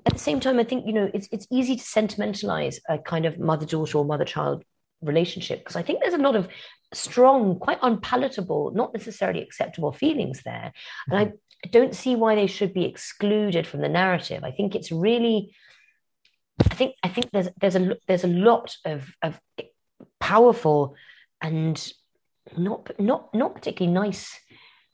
[0.07, 3.27] at the same time, I think you know it's it's easy to sentimentalize a kind
[3.27, 4.63] of mother daughter or mother child
[5.03, 6.47] relationship because I think there's a lot of
[6.93, 10.73] strong, quite unpalatable, not necessarily acceptable feelings there.
[11.09, 11.33] And I,
[11.65, 14.45] I don't see why they should be excluded from the narrative.
[14.45, 15.55] I think it's really,
[16.61, 19.41] I think I think there's there's a there's a lot of of
[20.21, 20.95] powerful
[21.41, 21.93] and
[22.57, 24.39] not not not particularly nice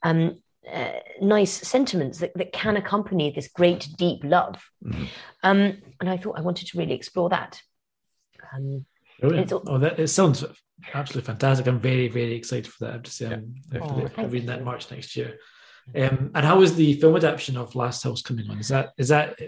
[0.03, 0.37] um
[0.71, 5.05] uh, nice sentiments that, that can accompany this great deep love mm-hmm.
[5.43, 7.61] um and i thought i wanted to really explore that
[8.53, 8.85] um
[9.19, 9.51] Brilliant.
[9.53, 10.43] oh that it sounds
[10.93, 11.67] absolutely fantastic.
[11.67, 12.89] I'm very, very excited for that.
[12.89, 14.09] I have to say, I'm, yeah.
[14.17, 15.39] oh, reading that March next year.
[15.95, 18.59] Um, and how is the film adaptation of Last House coming on?
[18.59, 19.39] Is that is that?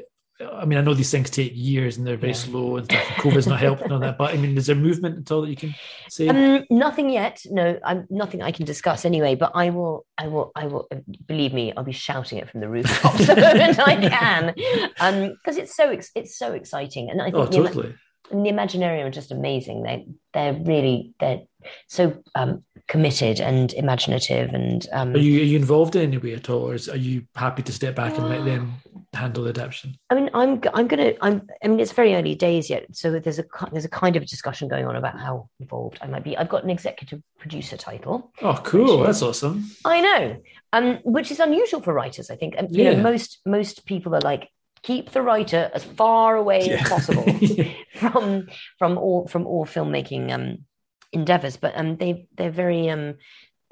[0.42, 2.38] I mean, I know these things take years and they're very yeah.
[2.38, 3.04] slow and stuff.
[3.18, 5.56] COVID's not helping on that, but I mean, is there movement at all that you
[5.56, 5.76] can
[6.10, 6.30] say?
[6.30, 7.44] Um, nothing yet.
[7.52, 9.36] No, I'm nothing I can discuss anyway.
[9.36, 10.88] But I will, I will, I will.
[11.28, 15.62] Believe me, I'll be shouting it from the rooftops the moment I can, because um,
[15.62, 17.12] it's so it's so exciting.
[17.12, 17.96] And I think oh, totally
[18.32, 19.84] and the Imaginarium are just amazing.
[19.84, 21.42] They they're really they're
[21.88, 24.54] so um, committed and imaginative.
[24.54, 26.98] And um, are you are you involved in any way at all, or is, are
[26.98, 28.74] you happy to step back and let them
[29.14, 29.96] handle the adaptation?
[30.10, 33.40] I mean, I'm I'm gonna I'm I mean it's very early days yet, so there's
[33.40, 36.38] a there's a kind of discussion going on about how involved I might be.
[36.38, 38.32] I've got an executive producer title.
[38.42, 39.00] Oh, cool!
[39.00, 39.70] That's awesome.
[39.86, 40.42] I know,
[40.74, 42.30] um, which is unusual for writers.
[42.30, 42.56] I think.
[42.70, 42.94] You yeah.
[42.94, 44.50] know, most most people are like
[44.84, 46.82] keep the writer as far away yeah.
[46.82, 47.26] as possible
[47.96, 50.66] from from all from all filmmaking um,
[51.12, 51.58] endeavors.
[51.58, 53.16] But um, they they're very um,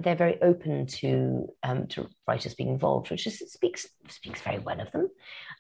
[0.01, 4.80] they're very open to um, to writers being involved, which just speaks speaks very well
[4.80, 5.10] of them.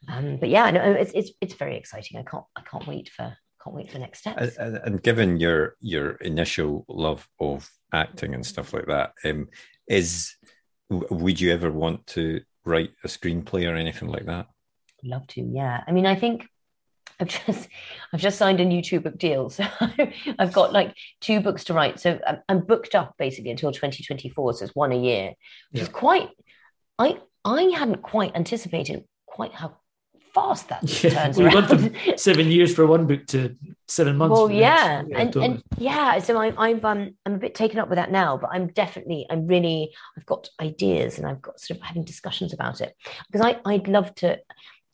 [0.07, 2.17] Um, but yeah, no, it's it's it's very exciting.
[2.17, 4.55] I can't I can't wait for can't wait for next steps.
[4.57, 9.49] And, and given your your initial love of acting and stuff like that, um,
[9.87, 10.35] is
[10.89, 14.47] would you ever want to write a screenplay or anything like that?
[15.03, 15.41] Love to.
[15.41, 15.83] Yeah.
[15.87, 16.47] I mean, I think
[17.19, 17.67] I've just
[18.13, 19.65] I've just signed a new two book deal, so
[20.37, 21.99] I've got like two books to write.
[21.99, 24.53] So I'm, I'm booked up basically until 2024.
[24.53, 25.33] So it's one a year,
[25.71, 25.83] which Yeah.
[25.83, 26.29] is quite.
[26.97, 29.77] I I hadn't quite anticipated quite how
[30.33, 31.67] fast that Yeah, turns gone around.
[31.67, 33.55] from seven years for one book to
[33.87, 34.33] seven months.
[34.33, 36.19] well, for the yeah, and and yeah.
[36.19, 39.25] So I'm I'm um, I'm a bit taken up with that now, but I'm definitely
[39.29, 42.95] I'm really I've got ideas and I've got sort of having discussions about it
[43.31, 44.39] because I I'd love to.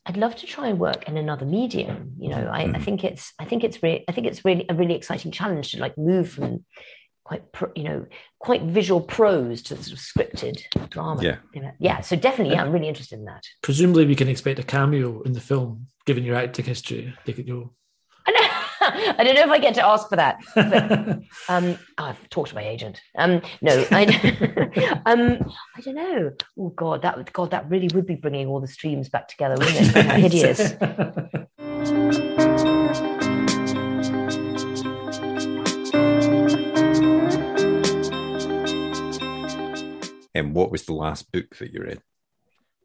[0.05, 2.13] I'd love to try and work in another medium.
[2.19, 2.81] You know, I, I hmm.
[2.81, 5.79] think it's I think it's really I think it's really a really exciting challenge to
[5.79, 6.63] like move from
[7.23, 8.05] quite pro, you know
[8.39, 11.23] quite visual prose to sort of scripted drama.
[11.23, 11.37] Yeah.
[11.53, 12.01] You know, yeah.
[12.01, 13.43] So definitely, yeah, I'm really interested in that.
[13.63, 17.13] presumably we can expect a cameo in the film, given your acting history.
[17.25, 17.73] They could go.
[19.17, 20.37] I don't, know if I get to ask for that.
[20.53, 20.91] But,
[21.49, 23.01] um, oh, I've talked to my agent.
[23.17, 24.05] Um, no, I,
[25.05, 26.31] um, I don't know.
[26.59, 29.55] Oh God, that would God, that really would be bringing all the streams back together,
[29.57, 30.05] wouldn't it?
[30.05, 30.73] Hideous.
[40.35, 42.01] And what was the last book that you read?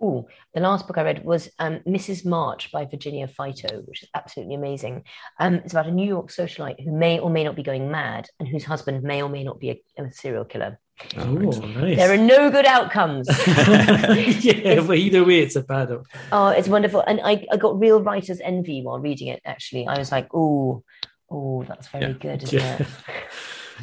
[0.02, 2.24] Oh, the last book I read was um, Mrs.
[2.24, 5.04] March by Virginia Feito, which is absolutely amazing.
[5.38, 8.28] Um, it's about a New York socialite who may or may not be going mad
[8.38, 10.78] and whose husband may or may not be a, a serial killer.
[11.18, 11.96] oh, nice.
[11.98, 13.28] There are no good outcomes.
[13.46, 16.04] yeah, but either way, it's a bad one.
[16.32, 17.00] Oh, it's wonderful.
[17.06, 19.86] And I, I got real writer's envy while reading it, actually.
[19.86, 20.82] I was like, oh,
[21.30, 22.12] oh, that's very Yeah.
[22.12, 22.76] good, isn't Yeah.
[22.80, 22.86] it?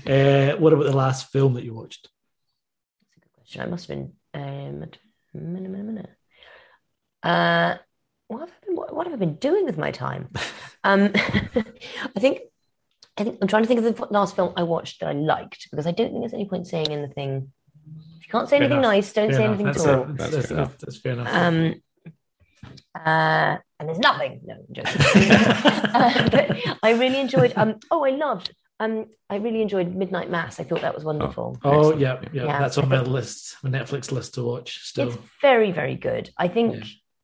[0.06, 2.08] Uh, what about the last film that you watched?
[3.02, 3.62] That's a good question.
[3.62, 4.88] I must have been um a
[5.34, 6.10] minute, minute, minute.
[7.24, 7.76] Uh
[8.28, 10.30] what have I been what, what have I been doing with my time?
[10.84, 12.42] um I think
[13.18, 15.68] I think I'm trying to think of the last film I watched that I liked
[15.72, 17.52] because I don't think there's any point saying anything.
[18.20, 18.92] If you can't say Fair anything enough.
[18.92, 19.60] nice, don't Fair say enough.
[19.60, 20.06] anything That's, at all.
[20.06, 20.78] that's, That's that's, fair enough.
[20.78, 21.34] that's fair enough.
[21.34, 21.74] Um,
[22.94, 24.42] uh, and there's nothing.
[24.44, 25.02] No, I'm joking.
[25.32, 27.54] uh, but I really enjoyed.
[27.56, 28.54] Um, oh, I loved.
[28.80, 30.60] Um, I really enjoyed Midnight Mass.
[30.60, 31.58] I thought that was wonderful.
[31.64, 32.00] oh, excellent.
[32.02, 35.10] yeah, yeah, Yeah, that's on my list, my Netflix list to watch still.
[35.10, 36.30] It's very, very good.
[36.38, 36.76] I think.
[36.76, 36.84] Yeah.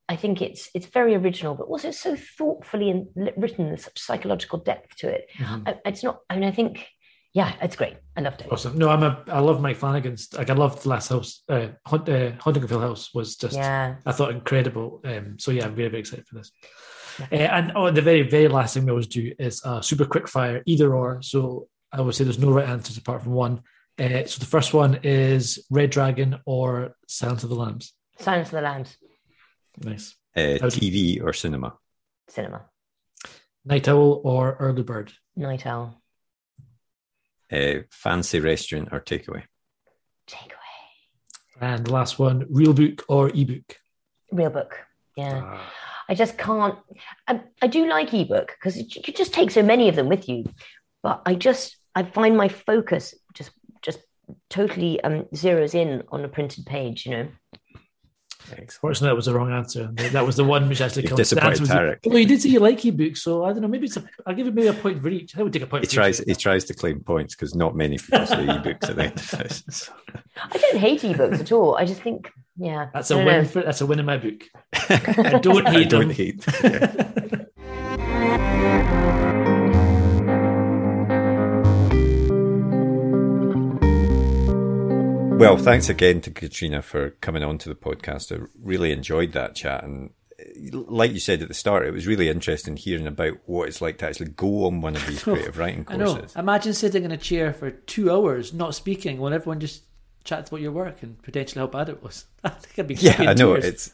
[0.10, 3.68] I think it's it's very original, but also so thoughtfully and written.
[3.68, 5.30] There's such psychological depth to it.
[5.38, 5.68] Mhm.
[5.68, 6.20] I, it's not.
[6.30, 6.86] I mean, I think.
[7.34, 7.95] Yeah, it's great.
[8.16, 8.51] I loved it.
[8.51, 8.78] Awesome.
[8.78, 9.24] No, I'm a.
[9.28, 10.28] I love Mike Flanagan's.
[10.34, 11.41] Like I loved the last house.
[11.49, 13.56] Uh, Haunt, uh, Haunting of Hill House was just.
[13.56, 13.95] Yeah.
[14.06, 15.01] I thought incredible.
[15.06, 16.51] Um, so yeah, I'm very very excited for this.
[17.32, 20.28] Uh, and oh, the very very last thing we always do is uh, super quick
[20.28, 21.22] fire, either or.
[21.22, 23.61] So I would say there's no right answers apart from one.
[23.99, 27.93] Uh, so the first one is Red Dragon or Silence of the Lambs.
[28.20, 28.97] Silence of the Lambs,
[29.78, 30.16] Nice.
[30.36, 31.78] Uh, How do TV or cinema?
[32.30, 32.66] cinema,
[33.66, 35.11] Night Owl or Early Bird.
[35.36, 36.01] Night Owl,
[37.51, 39.43] Uh, fancy restaurant or takeaway?
[40.28, 40.74] takeaway,
[41.61, 43.78] And the last one, real book or ebook.
[44.32, 44.74] real book.
[45.16, 45.41] Yeah.
[45.43, 45.72] Ah,
[46.10, 46.78] I just can't.
[47.28, 50.28] I, I do like ebook because you could just take so many of them with
[50.28, 50.45] you,
[51.01, 53.51] but I just I find my focus just
[53.82, 53.99] just
[54.49, 57.06] totally um zeroes in on a printed page.
[57.06, 57.28] You know,
[58.79, 59.89] Fortunately, that was the wrong answer.
[60.11, 61.29] That was the one which actually You've comes.
[61.29, 61.97] The disappointed answer was- Tarek.
[62.05, 63.67] Well, you did say you like ebooks, so I don't know.
[63.67, 64.03] Maybe it's a.
[64.25, 65.37] I'll give it maybe a point for each.
[65.37, 65.83] I would take a point.
[65.83, 66.21] He for tries.
[66.21, 66.27] Each.
[66.27, 69.31] He tries to claim points because not many people say ebooks at the end of
[69.31, 69.89] this.
[70.37, 71.75] I don't hate ebooks at all.
[71.75, 73.45] I just think, yeah, That's a win.
[73.45, 74.43] For, that's a win in my book.
[74.89, 76.09] I don't I hate don't them.
[76.11, 76.45] hate.
[76.63, 77.42] Yeah.
[85.43, 88.35] Well, thanks again to Catriona for coming on to the podcast.
[88.35, 89.83] I really enjoyed that chat.
[89.83, 93.67] And uh, like you said at the start, it was really interesting hearing about what
[93.67, 96.35] it's like to actually go on one of these creative writing courses.
[96.35, 99.83] Imagine sitting in a chair for two hours, not speaking, while everyone just
[100.23, 102.25] chats about your work and potentially how bad it was.
[102.43, 103.55] I think I'd be Yeah, I know.
[103.55, 103.65] tears.
[103.65, 103.93] It's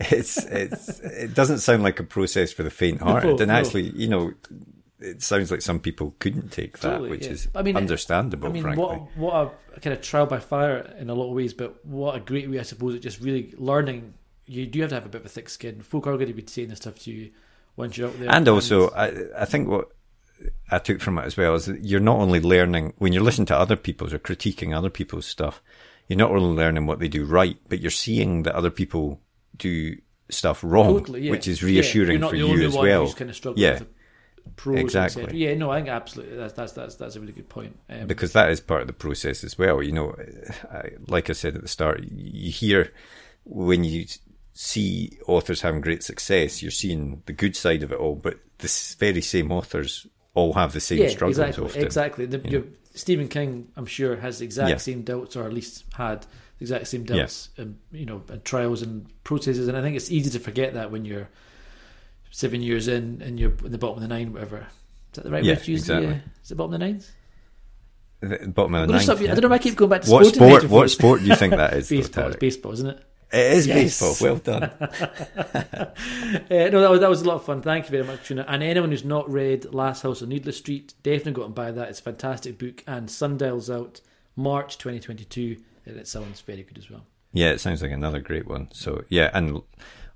[0.00, 3.36] it's it's it doesn't sound like a process for the faint-hearted.
[3.36, 3.54] No, and no.
[3.54, 4.32] actually, you know,
[5.04, 7.32] it sounds like some people couldn't take that, Totally, which yeah.
[7.32, 8.84] is I mean, understandable, I mean, frankly.
[8.84, 12.16] what what a kind of trial by fire in a lot of ways, but what
[12.16, 14.14] a great way, I suppose, at just really learning.
[14.46, 15.80] You do have to have a bit of a thick skin.
[15.82, 17.30] Folk are going to be saying this stuff to you
[17.76, 18.30] once you're out there.
[18.30, 19.88] and also, I, I think what
[20.70, 23.46] I took from it as well is that you're not only learning when you're listening
[23.46, 25.62] to other people's or critiquing other people's stuff.
[26.08, 29.20] You're not only learning what they do right, but you're seeing that other people
[29.56, 29.96] do
[30.28, 31.30] stuff wrong, totally, yeah.
[31.30, 33.10] which is Yeah, reassuring not for you as well.
[33.12, 33.80] Kind of Yeah.
[34.56, 35.22] Pros, Exactly.
[35.24, 35.38] etc.
[35.38, 37.78] Yeah, no, I think absolutely that's that's that's that's a really good point.
[37.90, 39.82] Um, because that is part of the process as well.
[39.82, 40.14] You know,
[40.70, 42.92] I, like I said at the start, you hear
[43.44, 44.06] when you
[44.52, 48.94] see authors having great success, you're seeing the good side of it all, but this
[48.94, 51.84] very same authors all have the same yeah, struggles exactly, often.
[51.84, 52.26] exactly.
[52.26, 52.64] The, your,
[52.94, 54.76] Stephen King, I'm sure, has the exact Yeah.
[54.76, 56.26] same doubts, or at least had the
[56.62, 59.66] exact same doubts, and you know, and trials and processes.
[59.68, 61.28] And I think it's easy to forget that when you're
[62.34, 64.58] seven years in and you're in the bottom of the nine, whatever.
[64.58, 64.66] Is
[65.14, 66.06] that the right Yeah, way to use exactly.
[66.08, 66.12] the?
[66.14, 67.12] Uh, is it bottom of the nines?
[68.20, 69.04] The bottom of the ninth.
[69.04, 69.26] stop you.
[69.26, 70.64] I don't know why I keep going back to What sport?
[70.68, 71.88] What sport do you think that is?
[71.90, 72.28] baseball.
[72.28, 73.04] It's baseball, isn't it?
[73.32, 74.00] It is Yes.
[74.00, 74.16] baseball.
[74.20, 74.70] Well done.
[76.50, 77.62] Uh, no, that was that was a lot of fun.
[77.62, 78.44] Thank you very much, Tuna.
[78.48, 81.88] And anyone who's not read Last House on Needless Street, definitely go and buy that.
[81.88, 82.82] It's a fantastic book.
[82.86, 84.00] And Sundial's out
[84.36, 85.56] March 2022,
[85.86, 87.04] and it sounds very good as well.
[87.32, 88.68] Yeah, it sounds like another great one.
[88.72, 89.62] So yeah, and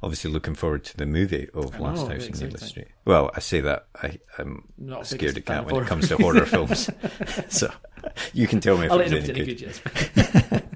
[0.02, 2.68] obviously looking forward to the movie of Last House in Needless exciting.
[2.68, 2.88] Street.
[3.04, 6.16] Well, I say that I, I'm Not scared of cat when horror it comes to
[6.16, 6.90] horror films.
[7.48, 7.72] so
[8.32, 9.58] you can tell me if I'll let you any good.
[9.58, 9.60] good.
[9.60, 10.62] Yes.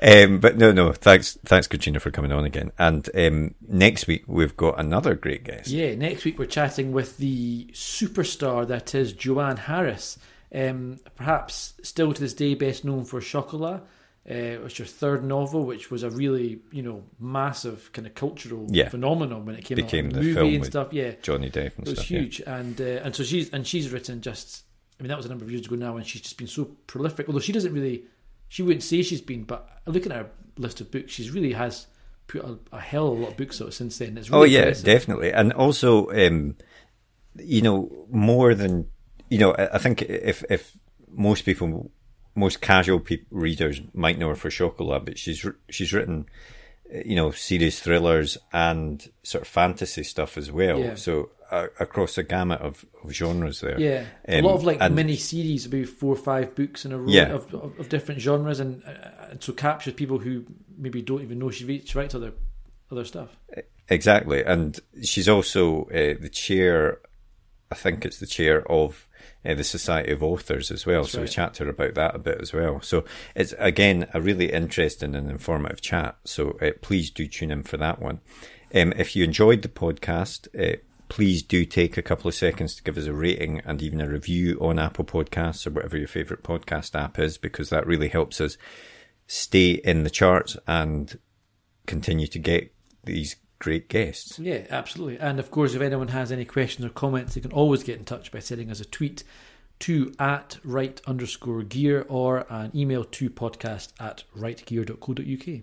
[0.00, 2.70] Um, but no, no, thanks, thanks, Catriona, for coming on again.
[2.78, 5.68] And um, next week we've got another great guest.
[5.68, 10.18] Yeah, next week we're chatting with the superstar that is Joanne Harris.
[10.54, 13.82] Um, perhaps still to this day best known for Chocolat.
[14.30, 18.14] Uh, it was her third novel, which was a really, you know, massive kind of
[18.14, 18.88] cultural Yeah.
[18.90, 20.12] phenomenon when it came Became out.
[20.14, 20.92] the movie film and stuff.
[20.92, 22.10] Yeah, Johnny Depp and it was stuff.
[22.10, 22.18] yeah.
[22.20, 24.64] huge, and uh, and so she's and she's written just.
[25.00, 26.64] I mean, that was a number of years ago now, and she's just been so
[26.86, 27.28] prolific.
[27.28, 28.02] Although she doesn't really,
[28.48, 31.86] she wouldn't say she's been, but looking at her list of books, she's really has
[32.26, 34.18] put a, a hell of a lot of books out since then.
[34.18, 34.84] It's really Oh yeah, impressive.
[34.84, 36.56] definitely, and also, um,
[37.36, 38.88] you know, more than
[39.30, 39.52] you know.
[39.54, 40.76] I I think if if
[41.10, 41.90] most people,
[42.34, 46.26] most casual peop readers might know her for Chocolat, but she's she's written,
[46.94, 50.78] uh, you know, serious thrillers and sort of fantasy stuff as well.
[50.78, 50.94] Yeah.
[50.94, 53.80] So uh, across a gamut of, of genres there.
[53.80, 56.92] Yeah, a Um, lot of like and- mini series, maybe four or five books in
[56.92, 57.28] a row Yeah.
[57.32, 60.44] of, of, of different genres, and, uh, and so captures people who
[60.76, 62.32] maybe don't even know she writes, she writes other
[62.90, 63.30] other stuff.
[63.90, 67.00] Exactly, and she's also uh, the chair.
[67.70, 69.07] I think it's the chair of
[69.44, 71.04] uh, the Society of Authors as well.
[71.04, 71.32] so we right.
[71.32, 72.80] chat to her about that a bit as well.
[72.80, 76.16] So it's again a really interesting and informative chat.
[76.24, 78.20] So uh, please do tune in for that one.
[78.74, 80.76] Um, if you enjoyed the podcast, uh,
[81.08, 84.08] please do take a couple of seconds to give us a rating and even a
[84.08, 88.40] review on Apple Podcasts or whatever your favorite podcast app is, because that really helps
[88.40, 88.58] us
[89.26, 91.18] stay in the charts and
[91.86, 92.74] continue to get
[93.04, 94.38] these great guests.
[94.38, 95.18] Yeah, absolutely.
[95.18, 98.04] And of course, if anyone has any questions or comments, they can always get in
[98.04, 99.24] touch by sending us a tweet
[99.80, 105.62] to at write underscore gear or an email to podcast at writegear.co.uk.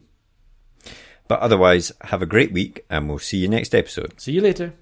[1.27, 4.19] But otherwise, have a great week and we'll see you next episode.
[4.19, 4.73] See you later.